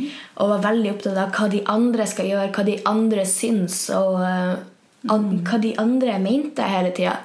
[0.41, 4.17] Og var veldig opptatt av hva de andre skal gjøre, hva de andre syns, og
[4.23, 4.55] uh,
[5.13, 7.19] an, hva de andre mente hele tida.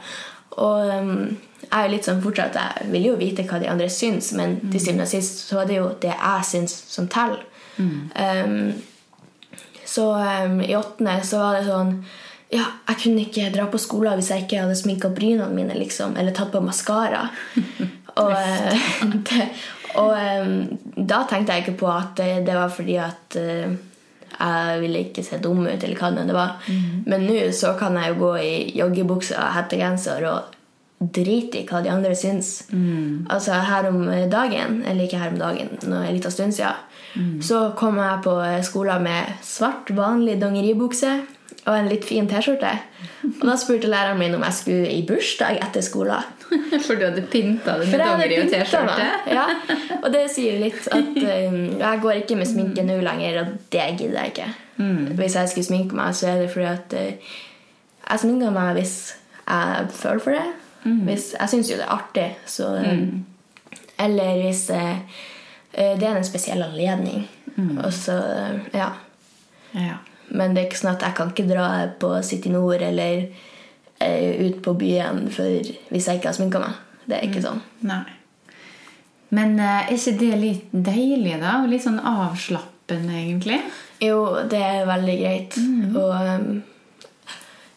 [0.61, 1.16] Og um,
[1.62, 4.59] jeg er jo litt sånn fortsatt Jeg vil jo vite hva de andre syns, men
[4.66, 7.46] til syvende og sist så er det jo det jeg syns, som teller.
[7.79, 8.75] Um,
[9.88, 11.96] så um, i åttende så var det sånn
[12.52, 16.18] Ja, jeg kunne ikke dra på skolen hvis jeg ikke hadde sminka brynene mine, liksom.
[16.20, 17.24] Eller tatt på maskara.
[18.20, 19.46] og eh,
[20.00, 20.52] og um,
[20.96, 23.74] da tenkte jeg ikke på at det, var fordi at eh,
[24.32, 26.56] jeg ville ikke se dum ut, eller hva det var.
[26.64, 26.78] var.
[27.06, 30.56] Men nå så kan jeg jo gå i joggebukse og hettegenser og
[31.02, 32.62] drite i hva de andre syns.
[33.28, 37.74] Altså her om dagen, eller ikke her om dagen, nå en liten stund siden, så
[37.76, 41.18] kom jeg på skolen med svart, vanlig dongeribukse
[41.62, 42.70] og en litt fin T-skjorte.
[43.29, 46.27] Og da spurte læreren min om jeg skulle i bursdag etter skolen.
[46.87, 49.07] For du hadde pynta det med dongeri og T-skjorte?
[49.31, 49.46] Ja.
[50.01, 51.22] Og det sier litt at
[51.53, 54.51] um, jeg går ikke med sminke nå lenger, og det gidder jeg ikke.
[55.14, 57.35] Hvis jeg skulle sminke meg, så er det fordi at uh,
[58.11, 58.96] jeg sminker meg hvis
[59.46, 60.48] jeg føler for det.
[60.83, 63.20] Hvis, jeg syns jo det er artig, så um,
[64.03, 64.96] Eller hvis uh,
[65.79, 67.29] uh, det er en spesiell anledning.
[67.85, 68.88] Og så, uh, ja.
[69.79, 70.01] Ja.
[70.33, 71.68] Men det er ikke sånn at jeg kan ikke dra
[72.01, 73.27] på City Nord eller
[74.01, 76.81] eh, ut på byen for, hvis jeg ikke har sminka meg.
[77.05, 77.62] Det er ikke sånn.
[77.88, 78.03] Nei.
[79.33, 81.59] Men eh, er ikke det litt deilig, da?
[81.62, 83.62] Og litt sånn avslappende, egentlig?
[84.03, 85.59] Jo, det er veldig greit.
[85.92, 86.62] Og um,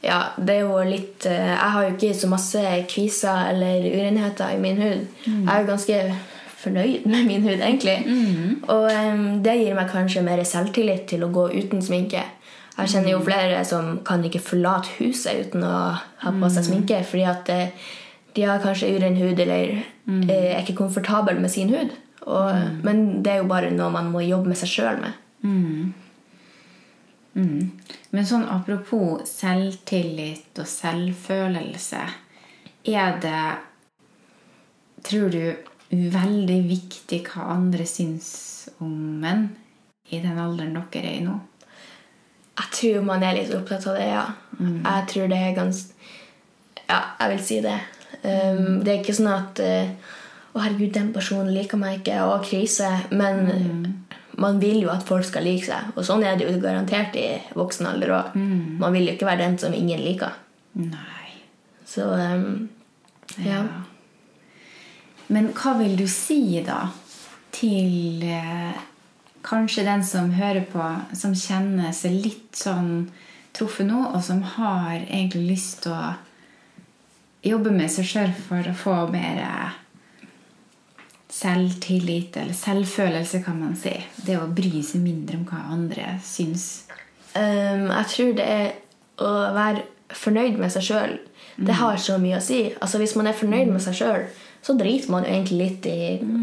[0.06, 4.56] ja, det er jo litt eh, Jeg har jo ikke så masse kviser eller urenheter
[4.56, 5.06] i min hud.
[5.26, 6.00] Jeg er jo ganske
[6.65, 7.98] fornøyd med min hud, egentlig.
[8.72, 12.24] Og um, det gir meg kanskje mer selvtillit til å gå uten sminke.
[12.75, 16.97] Jeg kjenner jo flere som kan ikke forlate huset uten å ha på seg sminke,
[17.07, 17.85] fordi at eh,
[18.35, 21.93] de har kanskje uren hud eller eh, er ikke komfortabel med sin hud.
[22.25, 25.21] Og, Men det er jo bare noe man må jobbe med seg sjøl med.
[28.15, 32.03] Men sånn apropos selvtillit og selvfølelse
[32.88, 33.41] Er det,
[35.03, 35.55] tror du,
[35.89, 39.49] veldig viktig hva andre syns om menn
[40.11, 41.39] i den alderen dere er i nå?
[42.56, 44.26] Jeg tror man er litt opptatt av det, ja.
[44.60, 46.12] Jeg tror det er ganske
[46.86, 47.80] Ja, jeg vil si det.
[48.22, 50.13] Um, det er ikke sånn at uh,
[50.56, 52.88] Å, herregud, den personen liker meg ikke, og krise.
[53.12, 53.98] Men
[54.39, 55.89] man vil jo at folk skal like seg.
[55.98, 57.26] Og sånn er det jo garantert i
[57.60, 58.38] voksen alder òg.
[58.80, 60.38] Man vil jo ikke være den som ingen liker.
[60.80, 61.34] Nei.
[61.84, 62.70] Så um,
[63.44, 63.65] ja.
[65.28, 66.86] Men hva vil du si da
[67.56, 68.76] til eh,
[69.45, 73.10] kanskje den som hører på, som kjenner seg litt sånn
[73.55, 76.13] truffet nå, og som har egentlig lyst til å
[77.45, 79.75] jobbe med seg sjøl for å få mer eh,
[81.36, 83.93] selvtillit, eller selvfølelse, kan man si.
[84.25, 86.86] Det å bry seg mindre om hva andre syns.
[87.36, 88.67] Um, jeg tror det er
[89.21, 89.84] å være
[90.15, 91.15] fornøyd med seg sjøl.
[91.55, 92.65] Det har så mye å si.
[92.84, 94.25] Altså Hvis man er fornøyd med seg sjøl,
[94.65, 95.97] så driter man jo egentlig litt i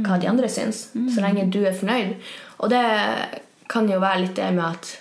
[0.07, 0.87] hva de andre syns.
[0.95, 2.15] Så lenge du er fornøyd.
[2.63, 2.83] Og det
[3.73, 4.93] kan jo være litt det med at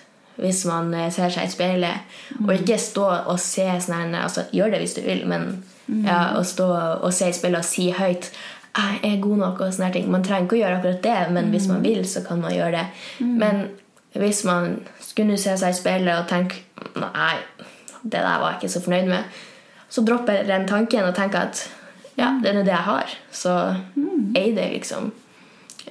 [0.42, 4.72] hvis man eh, ser seg i speilet, og ikke stå og se sånn altså, Gjør
[4.72, 5.62] det hvis du vil, men
[6.06, 6.66] ja, å stå
[7.04, 8.30] og se i speilet og si høyt
[8.72, 10.06] jeg er god nok og sånne ting.
[10.08, 12.78] Man trenger ikke å gjøre akkurat det, men hvis man vil, så kan man gjøre
[12.78, 12.84] det.
[13.20, 13.66] Men
[14.16, 17.36] hvis man skulle se seg i speilet og tenke Nei,
[18.02, 19.36] det der var jeg ikke så fornøyd med.
[19.92, 21.60] Så dropper den tanken og tenker at
[22.18, 23.12] ja, det er det jeg har.
[23.30, 23.52] Så
[24.36, 25.12] ei det, liksom.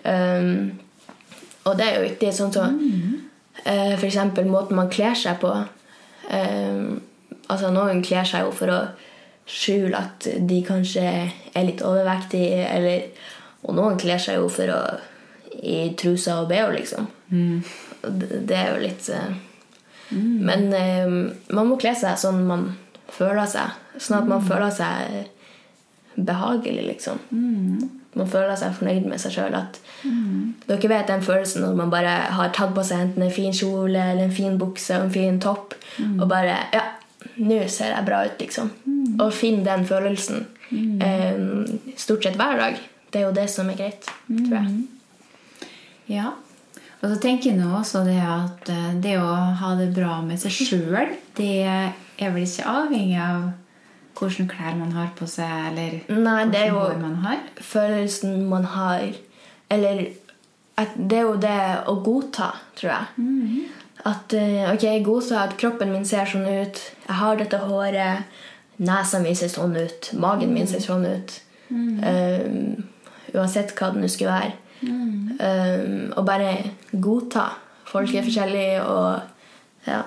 [0.04, 0.74] Um,
[1.66, 2.34] og det er jo viktig.
[2.36, 2.80] Sånn som
[3.64, 5.54] eh, for eksempel måten man kler seg på.
[6.32, 7.02] Um,
[7.52, 8.82] altså Noen kler seg jo for å
[9.52, 13.08] skjule at de kanskje er litt overvektige, eller,
[13.66, 14.82] og noen kler seg jo for å
[15.62, 17.08] i trusa og bh, liksom.
[17.32, 17.64] Mm.
[18.02, 19.34] Det, det er jo litt eh,
[20.12, 21.12] Men eh,
[21.54, 22.70] man må kle seg sånn man
[23.12, 23.76] føler seg.
[24.00, 25.28] Sånn at man føler seg
[26.16, 27.20] behagelig, liksom.
[28.18, 29.56] Man føler seg fornøyd med seg sjøl.
[30.68, 34.02] Dere vet den følelsen når man bare har tatt på seg enten en fin kjole
[34.12, 35.78] eller en fin bukse og en fin topp,
[36.20, 36.84] og bare Ja,
[37.38, 38.72] nå ser jeg bra ut, liksom.
[39.22, 41.38] Og finn den følelsen eh,
[41.98, 42.80] stort sett hver dag.
[43.12, 45.70] Det er jo det som er greit, tror jeg.
[46.12, 46.32] Ja.
[47.02, 50.42] Og så tenker jeg nå også det at eh, det å ha det bra med
[50.42, 53.50] seg sjøl, det er vel ikke avhengig av
[54.28, 57.40] hvilke klær man har på seg, eller Nei, det er jo man har.
[57.58, 59.08] følelsen man har
[59.70, 60.08] Eller
[60.98, 61.58] det er jo det
[61.88, 62.48] å godta,
[62.80, 63.68] tror jeg.
[64.08, 66.80] At eh, ok, jeg godtar at kroppen min ser sånn ut.
[67.06, 68.24] Jeg har dette håret.
[68.82, 70.10] Nesa mi ser sånn ut.
[70.18, 71.36] Magen min ser sånn ut.
[71.70, 72.84] Um,
[73.36, 74.58] uansett hva det nå skulle være.
[74.82, 76.56] Um, og bare
[76.92, 77.52] godta.
[77.92, 80.02] Folk er forskjellige, og ja.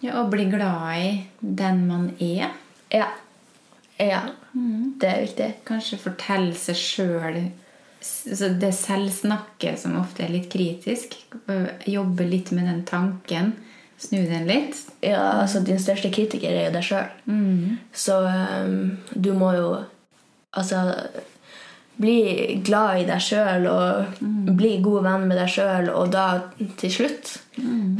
[0.00, 2.52] Ja, Og bli glad i den man er.
[2.92, 3.08] Ja.
[3.98, 4.20] ja.
[4.52, 5.48] Det er viktig.
[5.68, 7.40] Kanskje fortelle seg sjøl
[8.60, 11.16] Det selvsnakket som ofte er litt kritisk.
[11.86, 13.56] Jobbe litt med den tanken.
[13.98, 14.78] Snu den litt.
[15.02, 17.08] Ja, altså Din største kritiker er jo deg sjøl.
[17.92, 19.72] Så um, du må jo
[20.54, 20.84] altså
[21.98, 24.20] bli glad i deg sjøl og
[24.58, 26.26] bli god venn med deg sjøl, og da
[26.78, 27.32] til slutt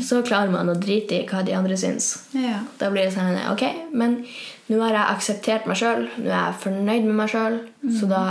[0.05, 2.13] så klarer man å drite i hva de andre syns.
[2.37, 2.61] Ja.
[2.79, 4.21] Da blir det sånn Ok, men
[4.69, 6.07] nå har jeg akseptert meg sjøl.
[6.21, 7.59] Nå er jeg fornøyd med meg sjøl.
[7.99, 8.23] Så da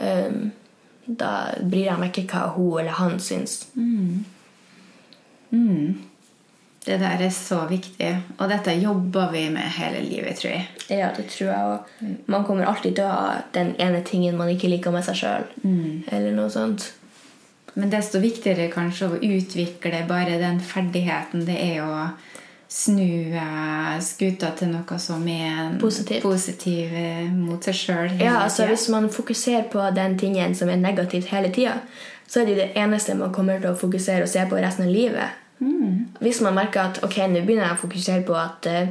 [0.00, 0.50] um,
[1.02, 3.66] Da bryr jeg meg ikke hva hun eller han syns.
[6.82, 8.08] Det der er så viktig.
[8.38, 10.64] Og dette jobber vi med hele livet, tror jeg.
[10.90, 12.08] Ja, det tror jeg òg.
[12.26, 15.46] Man kommer alltid til å ha den ene tingen man ikke liker med seg sjøl.
[16.10, 16.88] Eller noe sånt.
[17.74, 22.08] Men desto viktigere kanskje å utvikle bare den ferdigheten det er å
[22.72, 26.22] snu eh, skuta til noe som er Positivt.
[26.24, 28.14] positiv eh, mot seg sjøl.
[28.20, 31.78] Ja, altså Hvis man fokuserer på den tingen som er negativt hele tida,
[32.26, 34.92] så er det det eneste man kommer til å fokusere og se på resten av
[34.92, 35.38] livet.
[36.22, 38.88] Hvis man merker at ok, nå begynner jeg å fokusere på at uh,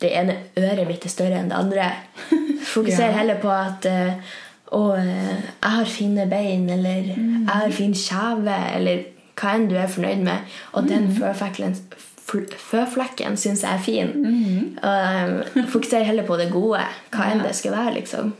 [0.00, 1.88] det ene øret mitt er større enn det andre
[2.74, 3.16] Fokuser Ja.
[3.18, 4.34] heller på at uh,
[4.76, 9.02] å, uh, jeg har fine bein, eller jeg har fin kjeve, eller
[9.40, 10.50] hva enn du er fornøyd med.
[10.76, 14.12] Og den føflekken, fl- føflekken syns jeg er fin.
[14.20, 14.76] Mm.
[14.84, 17.94] Um, fokuser heller på det gode, hva enn det skal være.
[17.98, 18.34] liksom.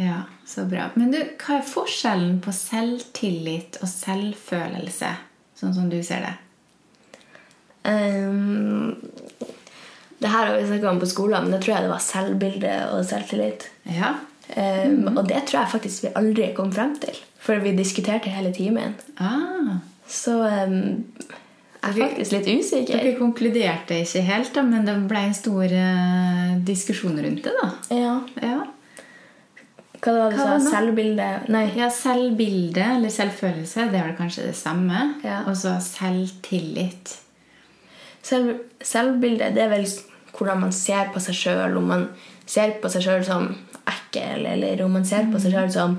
[0.00, 0.88] Ja, så bra.
[0.96, 5.10] Men du, hva er forskjellen på selvtillit og selvfølelse,
[5.62, 6.34] sånn som du ser det?
[7.84, 8.96] Um,
[10.22, 12.74] det her har vi snakka om på skolen, men det tror jeg det var selvbilde
[12.92, 13.66] og selvtillit.
[13.90, 14.12] Ja.
[14.52, 18.52] Um, Og det tror jeg faktisk vi aldri kom frem til, for vi diskuterte hele
[18.54, 18.94] timen.
[19.18, 20.76] Ah, Så um,
[21.82, 22.98] jeg er faktisk litt usikker.
[23.00, 27.70] dere konkluderte ikke helt, da, men det ble en stor uh, diskusjon rundt det, da.
[27.90, 28.14] Ja.
[28.42, 28.60] Ja.
[30.02, 30.54] Hva var det du Hva sa?
[30.58, 30.70] var?
[30.70, 31.26] Selvbilde?
[31.54, 31.66] Nei.
[31.78, 35.04] ja, selvbilde eller selvfølelse, det er vel kanskje det samme.
[35.22, 35.42] Ja.
[35.46, 37.18] Og så selvtillit.
[38.22, 39.86] Selv, selvbilde det er vel
[40.32, 41.76] hvordan man ser på seg sjøl.
[41.78, 42.08] Om man
[42.46, 43.48] ser på seg sjøl som
[43.86, 45.96] ekkel, eller om man ser på seg sjøl som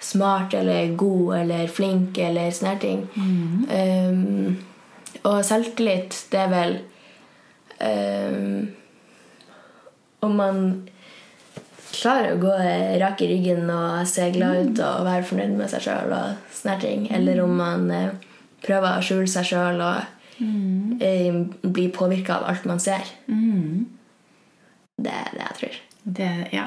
[0.00, 3.06] smart eller god eller flink eller sånne ting.
[3.14, 4.58] Um,
[5.26, 6.76] og selvtillit, det er vel
[7.82, 8.68] um,
[10.22, 10.60] Om man
[11.94, 12.54] klarer å gå
[13.00, 16.78] rak i ryggen og se glad ut og være fornøyd med seg sjøl og sånne
[16.82, 17.06] ting.
[17.14, 18.10] Eller om man eh,
[18.64, 20.42] prøver å skjule seg sjøl og
[21.02, 23.06] eh, blir påvirka av alt man ser.
[24.98, 25.80] Det er det jeg tror.
[26.18, 26.66] Det, ja.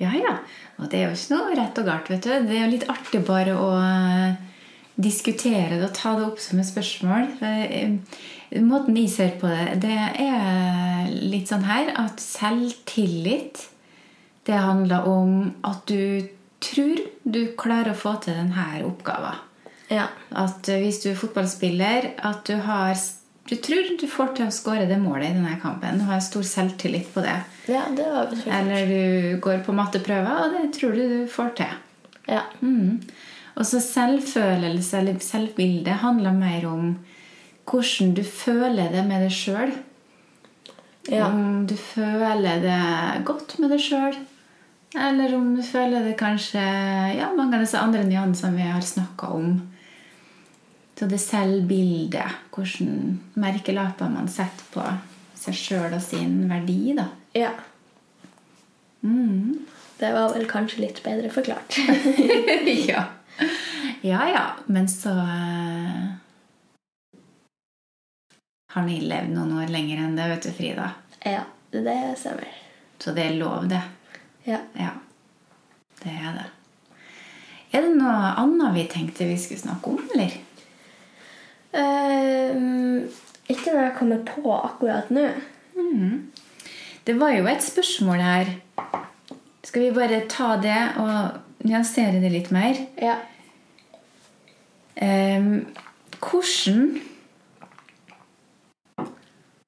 [0.00, 0.36] ja, ja.
[0.78, 2.10] Og det er jo ikke noe rett og galt.
[2.12, 2.32] vet du.
[2.48, 4.38] Det er jo litt artig bare å eh,
[4.96, 7.28] diskutere det og ta det opp som et spørsmål.
[7.44, 13.68] Eh, måten vi ser på det, det er litt sånn her at selvtillit
[14.46, 16.28] det handler om at du
[16.62, 19.40] tror du klarer å få til denne oppgaven.
[19.92, 20.06] Ja.
[20.30, 22.96] At hvis du er fotballspiller, at du har
[23.50, 25.98] du tror du får til å skåre det målet i denne kampen.
[25.98, 27.40] Du har stor selvtillit på det.
[27.66, 31.50] ja, det var selvfølgelig Eller du går på matteprøver, og det tror du du får
[31.58, 31.72] til.
[32.30, 32.44] Ja.
[32.60, 33.02] Mm.
[33.58, 36.92] Og så selvfølelse eller selvbilde handler mer om
[37.68, 39.74] hvordan du føler det med deg sjøl.
[41.10, 41.26] Ja.
[41.26, 44.16] Om du føler det godt med deg sjøl,
[44.94, 46.62] eller om du føler det kanskje
[47.16, 49.54] Ja, mange av disse andre nyansene vi har snakka om.
[50.98, 54.84] Så det selvbildet, hvordan merkelapper man setter på
[55.42, 57.08] seg sjøl og sin verdi, da.
[57.34, 57.50] ja.
[59.02, 59.64] Mm.
[59.98, 61.76] Det var vel kanskje litt bedre forklart.
[62.90, 63.04] ja.
[64.02, 64.44] ja, ja.
[64.66, 66.06] Men så uh,
[68.74, 70.88] har ni levd noen år lenger enn det, vet du, Frida.
[71.22, 72.50] ja, det stemmer.
[72.98, 73.82] Så det er lov, det.
[74.46, 74.58] Ja.
[74.78, 74.90] Ja.
[76.02, 76.48] Det er det.
[77.72, 80.34] Er det noe annet vi tenkte vi skulle snakke om, eller?
[81.72, 83.08] Ehm,
[83.48, 85.28] ikke når jeg kommer på akkurat nå.
[87.06, 88.50] Det var jo et spørsmål her.
[89.64, 92.78] Skal vi bare ta det og nyansere det litt mer?
[93.00, 93.16] Ja.
[95.02, 95.66] Um,
[96.20, 97.00] hvordan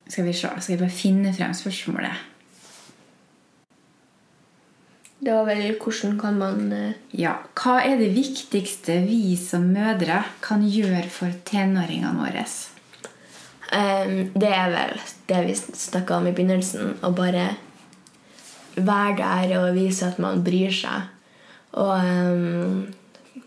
[0.09, 2.34] Skal vi se, skal vi bare finne frem spørsmålet?
[5.25, 10.21] Det var vel hvordan kan man eh, Ja, Hva er det viktigste vi som mødre
[10.45, 12.45] kan gjøre for tenåringene våre?
[13.73, 14.99] Um, Det er vel
[15.31, 16.99] det vi snakka om i begynnelsen.
[17.01, 17.47] Å bare
[18.77, 21.09] være der og vise at man bryr seg.
[21.81, 22.85] Og um,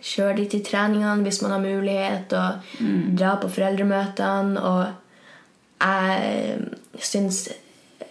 [0.02, 2.82] kjøre de til treningene hvis man har mulighet, og
[3.20, 4.66] dra på foreldremøtene.
[4.66, 4.88] Og
[5.84, 7.46] jeg syns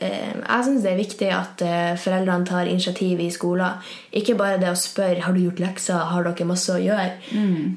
[0.00, 3.80] jeg syns det er viktig at eh, foreldrene tar initiativ i skolen.
[4.12, 7.10] Ikke bare det å spørre har du gjort lekser, har dere masse å gjøre,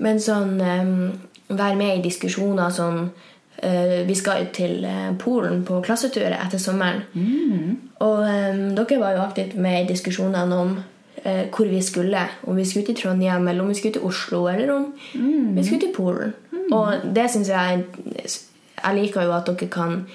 [0.04, 0.94] men sånn eh,
[1.50, 3.10] være med i diskusjoner sånn
[3.64, 7.02] eh, Vi skal ut til eh, Polen på klassetur etter sommeren.
[8.06, 10.76] Og eh, dere var jo aktivt med i diskusjonene om
[11.24, 12.28] eh, hvor vi skulle.
[12.44, 14.92] Om vi skulle til Trondheim, eller om vi skulle til Oslo, eller om
[15.56, 16.36] vi skulle til Polen.
[16.72, 17.86] Og det syns jeg
[18.80, 20.06] Jeg liker jo at dere kan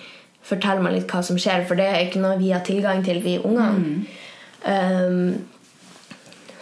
[0.44, 3.22] fortelle meg litt hva som skjer, for det er ikke noe vi har tilgang til,
[3.24, 4.04] vi ungene.
[4.64, 5.34] Um,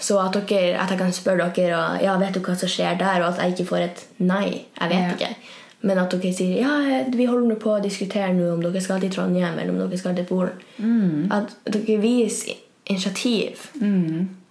[0.03, 2.97] så at, dere, at jeg kan spørre dere og ja, vet du hva som skjer
[2.99, 4.47] der, og at jeg ikke får et nei.
[4.81, 5.13] Jeg vet Ja.
[5.13, 5.37] ikke.
[5.83, 9.11] Men at dere sier ja, vi holder på å diskutere nå om dere skal til
[9.11, 11.29] Trondheim eller om dere skal til Polen.
[11.31, 13.65] At dere viser initiativ.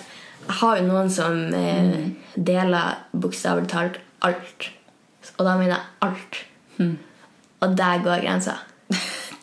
[0.49, 4.68] jeg har jo noen som eh, deler bokstavelig talt alt.
[5.39, 6.39] Og da mener jeg alt.
[7.61, 8.55] Og der går grensa.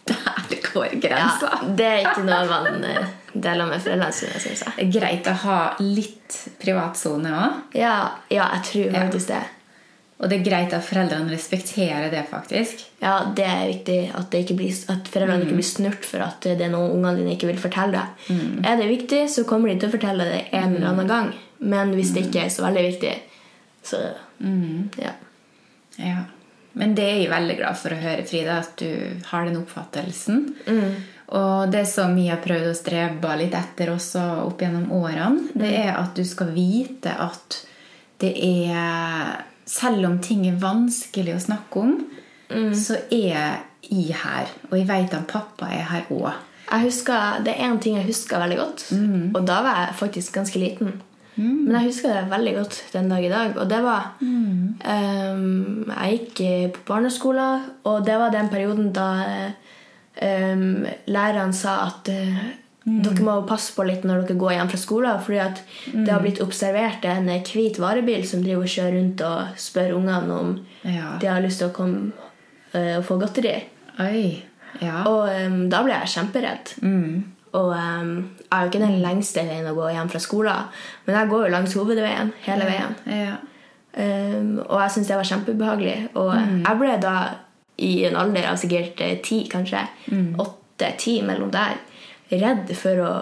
[0.05, 1.47] Der går Ja, grensa.
[1.77, 4.89] det er ikke noe man eh, deler med foreldrene sine, syns jeg.
[4.93, 7.55] Greit å ha litt privatsone òg.
[7.79, 7.95] Ja,
[8.29, 9.39] ja, jeg tror faktisk det.
[10.15, 12.85] Og det er greit at foreldrene respekterer det, faktisk.
[13.01, 16.45] Ja, det er viktig at, det ikke blir, at foreldrene ikke blir snurt for at
[16.45, 18.29] det er noe ungene dine ikke vil fortelle deg.
[18.63, 21.33] Er det viktig, så kommer de til å fortelle det en eller annen gang.
[21.59, 23.11] Men hvis det ikke er så veldig viktig,
[23.85, 23.99] så
[25.03, 25.11] ja.
[25.99, 26.21] Ja.
[26.75, 30.39] Men det er jeg veldig glad for å høre, Frida, at du har den oppfattelsen.
[31.35, 35.71] Og det som vi har prøvd å strebe litt etter også opp gjennom årene, det
[35.79, 37.59] er at du skal vite at
[38.23, 41.95] det er Selv om ting er vanskelig å snakke om,
[42.77, 44.51] så er jeg her.
[44.69, 46.31] Og jeg vet at pappa er her òg.
[46.65, 48.85] Jeg husker, det er én ting jeg husker veldig godt,
[49.35, 50.95] og da var jeg faktisk ganske liten.
[51.35, 53.57] Men jeg husker det veldig godt den dag i dag.
[53.59, 59.09] Og det var um, Jeg gikk på barneskolen, og det var den perioden da
[60.21, 62.09] um, læreren sa at
[62.87, 65.61] eh, dere må passe på litt når dere går hjem fra skolen, fordi at
[65.93, 70.33] det har blitt observert en hvit varebil som driver og kjører rundt og spør ungene
[70.39, 70.51] om
[70.83, 71.17] Ja.
[71.21, 72.11] de har lyst til å komme
[72.73, 73.55] eh, og få godteri.
[74.81, 75.03] Ja.
[75.07, 76.73] Og um, da ble jeg kjemperedd.
[77.55, 78.09] Og um,
[78.43, 80.65] jeg er jo ikke den lengste veien å gå hjem fra skolen,
[81.05, 82.95] men jeg går jo langs hovedveien hele veien.
[83.07, 83.37] Ja.
[83.95, 85.95] Um, og jeg syns det var kjempeubehagelig.
[86.19, 87.15] Og jeg ble da
[87.79, 89.81] i en alder av sikkert eh, ti, kanskje,
[90.39, 91.79] åtte-ti mellom der,
[92.41, 93.13] redd for å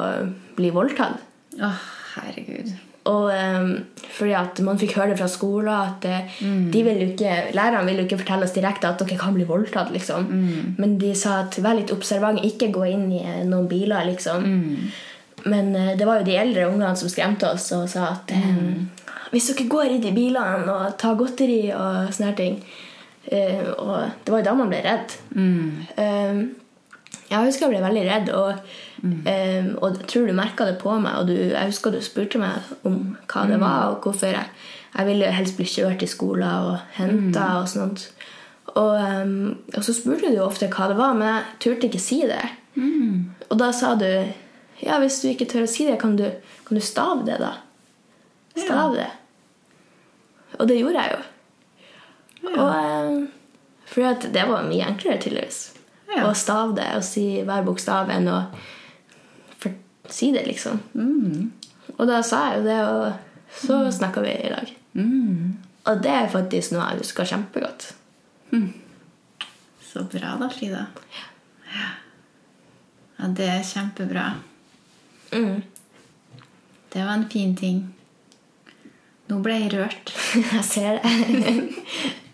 [0.58, 1.22] bli voldtatt.
[1.60, 1.70] Å,
[2.16, 2.74] herregud.
[3.10, 3.72] Og um,
[4.16, 6.06] fordi at man fikk høre det fra skolen at
[6.40, 6.70] mm.
[6.72, 9.92] de vil ikke, lærerne vil jo ikke fortelle oss direkte at dere kan bli voldtatt.
[9.92, 10.30] liksom.
[10.80, 14.08] Men de sa at vær litt observant, ikke gå inn i eh, noen biler.
[14.08, 14.48] liksom.
[15.44, 19.04] Men uh, det var jo de eldre ungene som skremte oss og sa at eh,
[19.34, 24.32] hvis dere går inn i bilene og tar godteri og sånne ting uh, Og det
[24.32, 25.16] var jo da man ble redd.
[25.98, 26.44] Eh,
[27.34, 28.74] jeg husker jeg ble veldig redd, og,
[29.30, 31.18] eh, og jeg tror du merka det på meg.
[31.20, 34.46] Og du, jeg husker du spurte meg om hva det var, og hvorfor jeg,
[34.94, 37.50] jeg ville helst bli kjørt til skolen og henta.
[37.64, 38.08] Og sånt.
[38.74, 42.22] Og, um, og så spurte du ofte hva det var, men jeg turte ikke si
[42.30, 42.42] det.
[43.50, 44.08] Og da sa du
[44.84, 46.26] ja, hvis du ikke tør å si det, kan du,
[46.68, 47.54] kan du stave det, da?
[48.58, 49.08] Stav det.
[50.60, 51.22] Og det gjorde jeg jo.
[52.52, 53.22] Og, um,
[53.88, 55.62] for det var mye enklere, tydeligvis.
[56.12, 56.28] Ja.
[56.28, 58.40] Å stave det og si hver bokstav enn å
[60.12, 60.82] si det, liksom.
[61.96, 64.72] Og da sa jeg jo det, og så snakka vi i dag.
[65.90, 67.90] Og det er faktisk noe jeg husker kjempegodt.
[69.88, 70.86] Så bra da, Frida.
[73.18, 74.26] Ja, det er kjempebra.
[75.34, 75.62] Mm.
[76.94, 77.84] Det var en fin ting.
[79.32, 80.12] Nå ble jeg rørt.
[80.54, 81.54] Jeg ser det.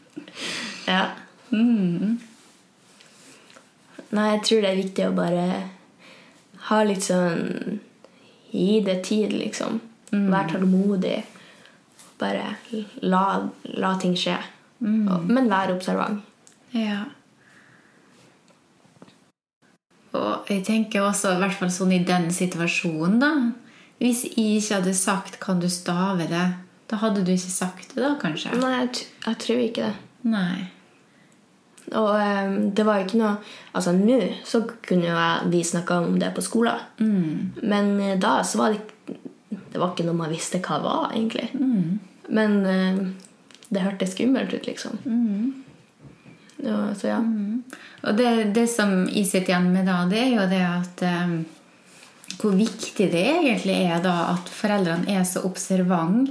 [0.90, 1.04] ja.
[4.16, 5.46] Nei, jeg tror det er viktig å bare
[6.70, 7.80] ha litt sånn
[8.50, 9.76] Gi det tid, liksom.
[10.10, 11.20] Vær tålmodig.
[12.18, 12.56] Bare
[13.06, 13.22] la,
[13.78, 14.40] la ting skje.
[14.82, 16.24] Og, men vær observant.
[16.74, 17.04] Ja.
[20.18, 23.34] Og jeg tenker også, i hvert fall sånn i den situasjonen, da
[24.00, 26.56] Hvis jeg ikke hadde sagt 'kan du stave det',
[26.90, 28.56] da hadde du ikke sagt det, da, kanskje?
[28.58, 29.96] Nei, jeg, jeg tror ikke det.
[30.24, 30.72] Nei.
[31.98, 33.38] Og um, det var jo ikke noe
[33.74, 36.84] Altså nå så kunne jeg, vi snakka om det på skolen.
[37.62, 39.18] Men uh, da så var det
[39.50, 41.48] Det var ikke noe man visste hva det var, egentlig.
[42.30, 43.00] Men uh,
[43.70, 44.98] det hørtes skummelt ut, liksom.
[46.60, 47.20] Ja, så ja.
[48.04, 51.40] Og det, det som jeg sitter igjen med da, det er jo det at um,
[52.40, 56.30] Hvor viktig det egentlig er da at foreldrene er så observant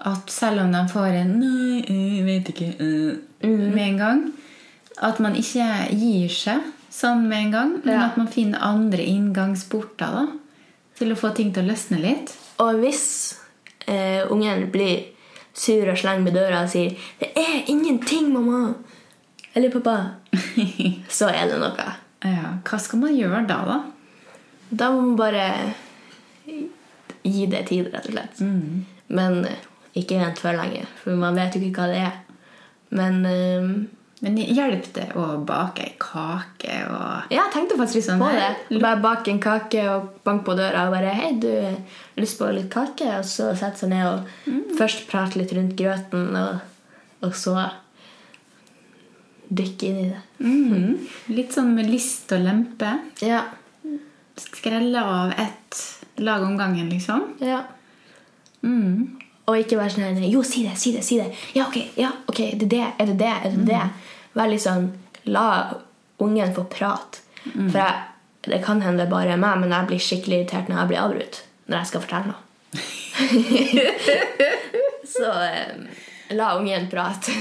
[0.00, 4.22] at selv om de får en 'nei, jeg vet ikke' eh, med en gang,
[5.00, 6.60] at man ikke gir seg
[6.92, 8.06] sånn med en gang, men Ja.
[8.06, 10.26] at man finner andre inngangsporter da,
[10.98, 12.34] til å få ting til å løsne litt.
[12.58, 13.38] Og hvis
[13.86, 15.06] eh, ungen blir
[15.54, 18.74] sur og slenger med døra og sier 'Det er ingenting, mamma!'
[19.54, 20.10] Eller 'pappa',
[21.08, 21.94] så er det noe.
[22.24, 23.82] Ja, hva skal man gjøre da, da?
[24.72, 25.74] Da må man bare
[27.24, 28.40] gi det tid, rett og slett.
[29.08, 29.56] Men eh,
[29.96, 32.18] ikke vent for lenge, for man vet jo ikke hva det er.
[32.90, 33.70] Men eh,
[34.22, 38.28] Men hjelp det å bake ei kake og Ja, jeg tenkte faktisk litt Sånn på
[38.36, 38.80] det.
[38.82, 41.78] Bare bake en kake og banke på døra og bare 'Hei, du har
[42.20, 44.76] lyst på litt kake?' Og så sette seg ned og Mm.
[44.76, 46.60] først prate litt rundt grøten, og,
[47.22, 47.70] og så
[49.50, 50.20] dykke inn i det.
[50.40, 51.08] Mm.
[51.28, 52.92] Litt sånn med list og lempe.
[53.22, 53.44] Ja.
[54.36, 55.80] Skrelle av ett
[56.18, 57.34] lag om gangen, liksom.
[57.40, 57.62] ja.
[58.62, 59.16] Mm.
[59.48, 62.40] Og ikke være sånn 'Jo, si det, si det, si det.' 'Ja, ok, ja, ok,
[62.40, 62.86] er det det?
[62.98, 63.34] Er det det?
[63.44, 63.90] Er det det?'
[64.38, 64.92] Litt sånn
[65.28, 65.74] La
[66.22, 67.20] ungen få prate.
[67.44, 67.94] For jeg,
[68.46, 71.78] det kan hende bare meg, men jeg blir skikkelig irritert når jeg blir avbrutt når
[71.78, 72.40] jeg skal fortelle noe.
[75.14, 75.84] Så um,
[76.36, 77.34] la ungen prate.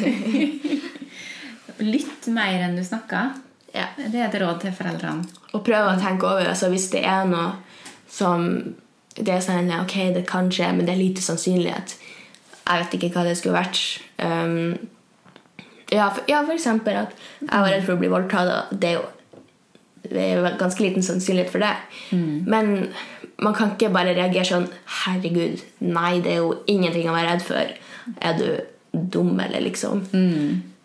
[1.93, 3.33] Lytt mer enn du snakker.
[3.73, 3.87] ja.
[3.97, 5.25] Det er et råd til foreldrene.
[5.55, 7.55] Og prøv å tenke over altså hvis det er noe
[8.09, 8.45] som
[9.19, 11.97] det er sånn, ok, det kan skje, men det er lite sannsynlighet.
[12.69, 13.81] Jeg vet ikke hva det skulle vært.
[14.21, 14.77] Um,
[15.89, 18.73] ja, for, ja, for eksempel at jeg var redd for å bli voldtatt.
[18.73, 19.07] Det er jo
[20.09, 21.73] det er jo ganske liten sannsynlighet for det.
[22.49, 22.89] Men
[23.43, 24.67] man kan ikke bare reagere sånn
[25.03, 27.73] Herregud, nei, det er jo ingenting å være redd for.
[28.19, 28.47] Er du
[28.93, 30.05] dum, eller liksom?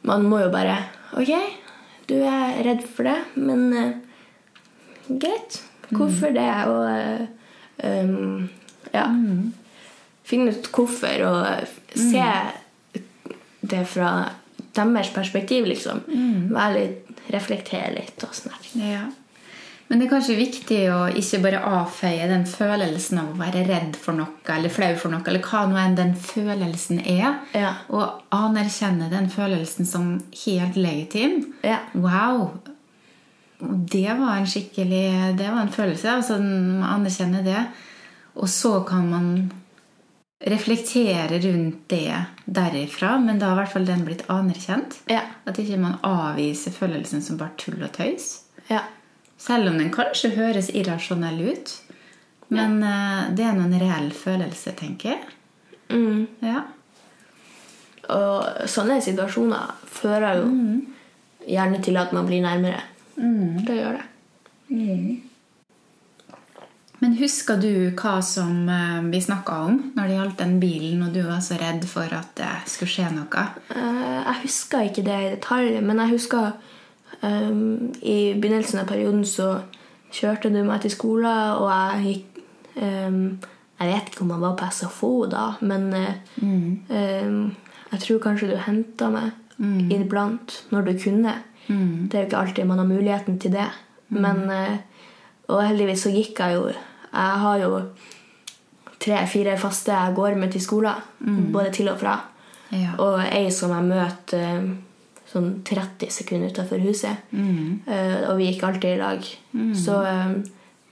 [0.04, 0.76] Man må jo bare
[1.14, 1.30] Ok,
[2.10, 3.92] du er redd for det, men uh,
[5.08, 5.60] greit.
[5.94, 6.50] Hvorfor det?
[6.66, 7.22] Og uh,
[7.86, 8.48] um,
[8.92, 9.06] ja.
[10.26, 11.46] Finn ut hvorfor, og
[11.94, 12.26] se
[13.64, 14.10] det fra
[14.74, 16.00] deres perspektiv, liksom.
[16.54, 18.56] Være litt, reflektere litt og sånn.
[18.80, 19.04] Ja.
[19.88, 23.96] Men det er kanskje viktig å ikke bare avfeie den følelsen av å være redd
[24.00, 27.74] for noe eller flau for noe, eller hva nå enn den følelsen er, Ja.
[27.90, 31.52] og anerkjenne den følelsen som helt legitim.
[31.62, 31.80] Ja.
[31.94, 32.54] Wow!
[33.60, 36.08] Det var en skikkelig Det var en følelse.
[36.10, 37.66] altså Man anerkjenner det.
[38.36, 39.52] Og så kan man
[40.44, 44.98] reflektere rundt det derifra, men da har i hvert fall den blitt anerkjent.
[45.08, 45.22] Ja.
[45.48, 48.44] At ikke man avviser følelsen som bare tull og tøys.
[48.68, 48.84] ja.
[49.44, 51.72] Selv om den kanskje høres irrasjonell ut.
[52.54, 55.34] Men eh, det er nå en reell følelse, tenker jeg.
[55.90, 56.22] Mm.
[56.40, 56.62] Ja.
[58.14, 60.48] Og sånne situasjoner fører jo
[61.44, 62.80] gjerne til at man blir nærmere.
[63.16, 64.06] Det gjør det.
[64.70, 65.04] Men
[67.24, 71.22] husker du hva som eh, vi snakka om når det gjaldt den bilen, og du
[71.26, 73.46] var så redd for at det skulle skje noe?
[73.74, 76.52] Eh, Jeg husker ikke det i detalj, men jeg husker
[77.22, 79.50] um, i begynnelsen av perioden så
[80.14, 82.42] kjørte du meg til skolen, og jeg gikk
[82.78, 83.18] um,
[83.80, 85.88] Jeg vet ikke om jeg var på SFO da, men
[86.38, 86.68] mm.
[86.88, 87.40] um,
[87.90, 89.32] jeg tror kanskje du henta meg
[89.92, 91.34] iblant når du kunne.
[91.66, 93.68] Det er jo ikke alltid man har muligheten til det.
[94.08, 94.78] Men, eh,
[95.48, 96.72] og heldigvis så gikk jeg jo
[97.14, 97.80] Jeg har jo
[99.04, 101.04] tre-fire faste jeg går med til skolen,
[101.52, 102.18] både til og fra.
[102.74, 102.96] Ja.
[102.98, 104.68] Og ei som jeg møter eh,
[105.30, 107.30] sånn 30 sekunder utenfor huset.
[107.30, 107.82] Mm.
[108.30, 109.28] og vi gikk alltid i lag.
[109.78, 110.36] Så eh,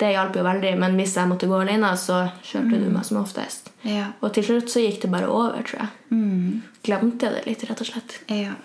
[0.03, 0.73] det hjalp jo veldig.
[0.83, 3.70] Men hvis jeg måtte gå alene, så kjørte du meg som oftest.
[3.87, 4.11] Ja.
[4.23, 5.93] Og til slutt så gikk det bare over, tror jeg.
[6.11, 6.62] Mm.
[6.87, 8.18] Glemte det litt, rett og slett.
[8.33, 8.57] Ja.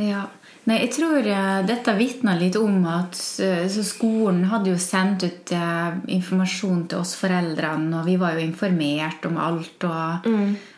[0.00, 0.26] Ja.
[0.68, 5.24] Nei, jeg tror eh, dette vitner litt om at eh, så skolen hadde jo sendt
[5.24, 10.28] ut eh, informasjon til oss foreldrene, og vi var jo informert om alt og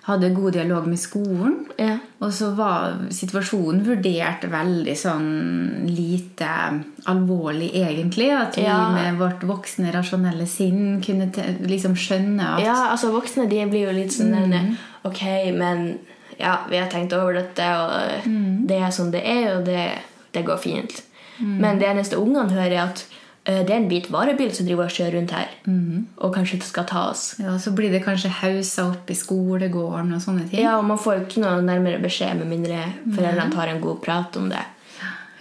[0.07, 1.59] hadde god dialog med skolen.
[1.83, 1.97] Ja.
[2.23, 5.29] Og så var situasjonen vurdert veldig sånn
[5.91, 6.49] lite
[7.11, 8.31] alvorlig, egentlig.
[8.39, 8.79] At vi Ja.
[8.95, 11.31] med vårt voksne, rasjonelle sinn kunne
[11.67, 14.75] liksom skjønne at ja, altså voksne de blir jo litt sånn mm.
[15.05, 15.23] Ok,
[15.59, 15.99] men
[16.43, 18.29] ja, vi har tenkt over dette, og
[18.69, 19.87] det er som det er, og det,
[20.35, 21.03] det går fint.
[21.43, 23.01] Men det eneste ungene hører, er at
[23.49, 25.55] eh, det er en hvit varebil som driver og kjører rundt her,
[26.23, 27.25] og kanskje det skal ta oss.
[27.41, 30.63] ja, Så blir det kanskje hausa opp i skolegården og sånne ting.
[30.63, 34.39] Ja, og man får ikke noe nærmere beskjed med mindre foreldrene tar en god prat
[34.39, 34.63] om det.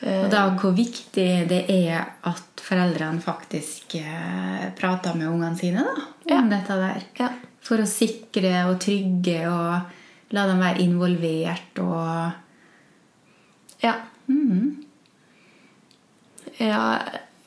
[0.01, 6.07] Og da hvor viktig det er at foreldrene faktisk eh, prater med ungene sine da,
[6.39, 7.03] om dette der.
[7.19, 7.27] Ja.
[7.61, 9.99] For å sikre og trygge og
[10.35, 12.31] la dem være involvert og
[13.81, 13.95] Ja.
[16.61, 16.81] Ja,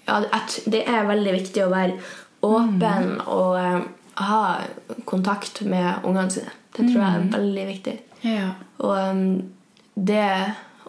[0.07, 1.99] ja at det er veldig viktig å være
[2.45, 3.85] åpen og eh,
[4.21, 4.41] ha
[5.09, 6.53] kontakt med ungene sine.
[6.75, 7.95] Det tror jeg er veldig viktig.
[8.27, 8.49] Ja.
[8.83, 9.53] Og, um,
[9.95, 10.27] det,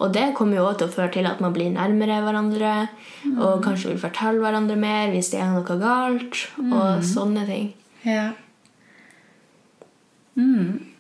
[0.02, 2.74] og det kommer jo også til å føre til at man blir nærmere hverandre.
[3.36, 6.42] Og kanskje vil fortelle hverandre mer hvis det er noe galt.
[6.66, 7.72] Og sånne ting.
[8.06, 8.32] ja.
[10.36, 10.95] Mm.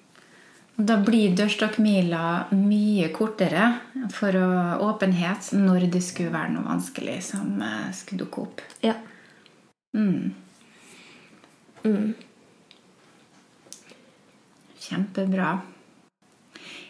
[0.75, 2.21] Da blir dørstokkmila
[2.51, 3.67] mye kortere
[4.11, 4.47] for å,
[4.89, 8.63] åpenhet når det skulle være noe vanskelig som eh, skulle dukke opp.
[8.83, 8.97] Ja.
[9.95, 10.33] Mm.
[11.85, 12.09] Mm.
[14.83, 15.53] Kjempebra.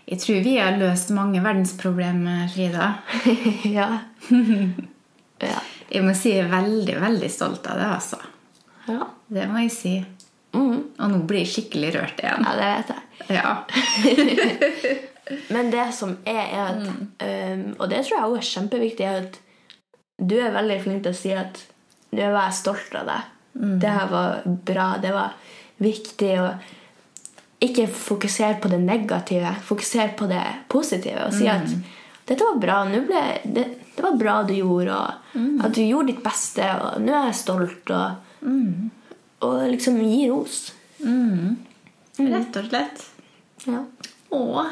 [0.05, 2.89] Jeg tror vi har løst mange verdensproblemer, Frida.
[3.77, 3.87] ja.
[5.45, 5.61] ja.
[5.93, 8.21] Jeg må si jeg er veldig, veldig stolt av det, altså.
[8.89, 9.11] Ja.
[9.29, 9.95] Det må jeg si.
[10.55, 10.81] Mhm.
[10.99, 12.45] Og nå blir jeg skikkelig rørt igjen.
[12.47, 13.03] ja, det vet jeg.
[13.35, 13.51] Ja.
[15.55, 19.23] Men det som er, er at um, Og det tror jeg også er kjempeviktig, er
[19.23, 19.39] at
[20.15, 21.57] du er veldig flink til å si at
[22.15, 23.31] nå var jeg stolt av deg.
[23.81, 24.85] Det her var bra.
[25.01, 25.33] Det var
[25.83, 26.31] viktig.
[26.39, 29.51] Og ikke fokusere på det negative.
[29.65, 31.25] Fokusere på det positive.
[31.27, 31.67] Og si at
[32.29, 32.77] dette var bra.
[32.89, 37.13] Ble, det, det var bra du gjorde, og at du gjorde ditt beste, og nå
[37.13, 37.91] er jeg stolt.
[37.95, 38.47] Og,
[39.45, 40.57] og liksom gi ros.
[42.19, 43.03] Rett og slett.
[43.65, 43.81] Ja.
[44.35, 44.65] Å,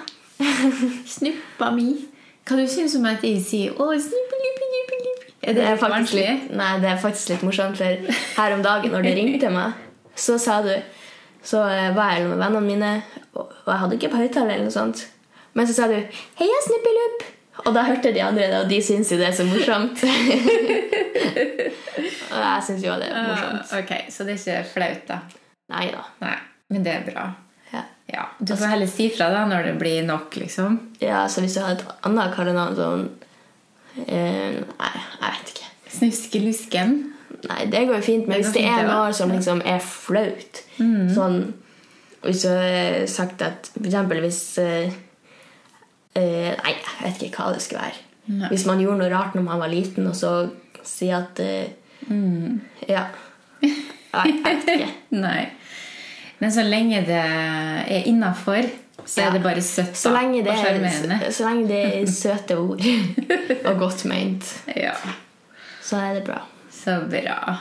[1.15, 1.93] snuppa mi.
[2.43, 5.29] Hva du syns om at jeg sier 'å, snuppeluppi-luppi-luppi'?
[5.43, 8.63] Er Det det er, faktisk litt, nei, det er faktisk litt morsomt, for her om
[8.63, 9.73] dagen når du ringte meg,
[10.15, 10.75] så sa du
[11.43, 13.03] Så eh, var jeg med vennene mine,
[13.35, 15.01] og jeg hadde ikke på høyttaler eller noe sånt.
[15.53, 17.25] Men så sa du 'Heia, Snippilupp'!
[17.63, 20.01] Og da hørte de andre det, og de syns jo det er så morsomt.
[22.33, 23.63] og jeg syns jo det er morsomt.
[23.69, 25.17] Uh, ok, Så det er ikke flaut, da?
[25.73, 26.01] Nei da.
[26.23, 26.35] Nei,
[26.73, 27.25] men det er bra.
[27.73, 27.81] Ja.
[28.13, 30.79] Ja, Du får heller si fra da når det blir nok, liksom.
[31.01, 33.05] ja, så hvis du har et annet kallenavn sånn
[34.01, 35.67] uh, Nei, jeg vet ikke.
[35.93, 36.89] Snuskelusken.
[37.43, 40.61] Nei, det går jo fint, men Det hvis det er noe som liksom er flaut
[40.77, 41.37] Sånn
[42.23, 44.93] Hvis du har sagt at For eksempel hvis eh,
[46.15, 48.01] eh, Nei, jeg vet ikke hva det skal være.
[48.33, 48.49] Nei.
[48.53, 50.33] Hvis man gjorde noe rart når man var liten, og så
[50.83, 51.67] si at eh,
[52.89, 53.05] Ja.
[53.63, 54.91] Nei, jeg vet ikke.
[55.17, 55.43] Nei.
[56.39, 58.65] Men så lenge det er innafor,
[59.05, 59.27] så Ja.
[59.27, 61.19] er det bare søtt Så lenge det og er, sjarmerende.
[61.25, 62.83] så, så lenge det er søte ord
[63.69, 64.93] og godt meint, Ja,
[65.83, 66.41] så er det bra.
[66.71, 67.57] så bra.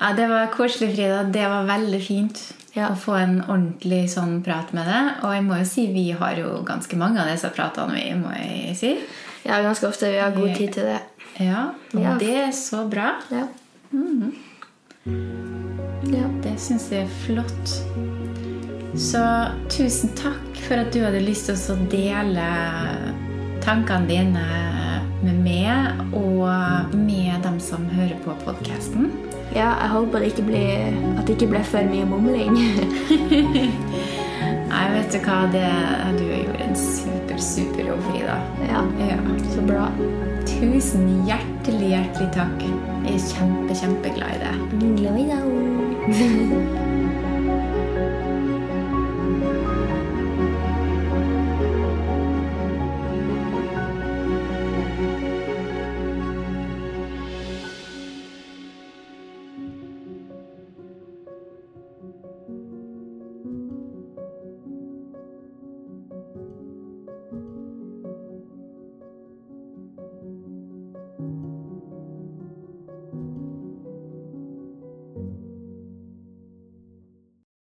[0.00, 1.22] Ja, Det var koselig, Frida.
[1.32, 2.40] Det var veldig fint
[2.74, 2.88] Ja.
[2.90, 5.10] Og få en ordentlig sånn prat med deg.
[5.22, 8.32] Og jeg må jo si vi har jo ganske mange av disse pratene, vi, må
[8.34, 8.94] jeg si.
[9.44, 10.10] Ja, ganske ofte.
[10.10, 11.00] Vi har god tid til det.
[11.38, 12.16] Ja, og Ja.
[12.18, 13.12] det er så bra.
[13.30, 13.46] Ja.
[16.10, 16.26] ja.
[16.42, 17.74] Det syns jeg er flott.
[18.94, 19.22] Så
[19.70, 22.44] tusen takk for at du hadde lyst til å dele
[23.64, 24.44] tankene dine
[25.24, 29.10] med meg og med dem som hører på podkasten.
[29.54, 30.70] Ja, jeg håper det ikke blir,
[31.18, 32.56] at det ikke ble for mye mumling.
[34.74, 35.68] Nei, vet du hva, det,
[36.18, 38.36] du gjorde en super, super jobb, Frida.
[38.66, 39.18] ja, Ja.
[39.54, 39.84] så bra.
[40.48, 42.58] Tusen hjertelig, hjertelig takk.
[43.04, 44.56] Jeg er kjempe, kjempeglad i deg.
[44.98, 45.44] Glad i deg.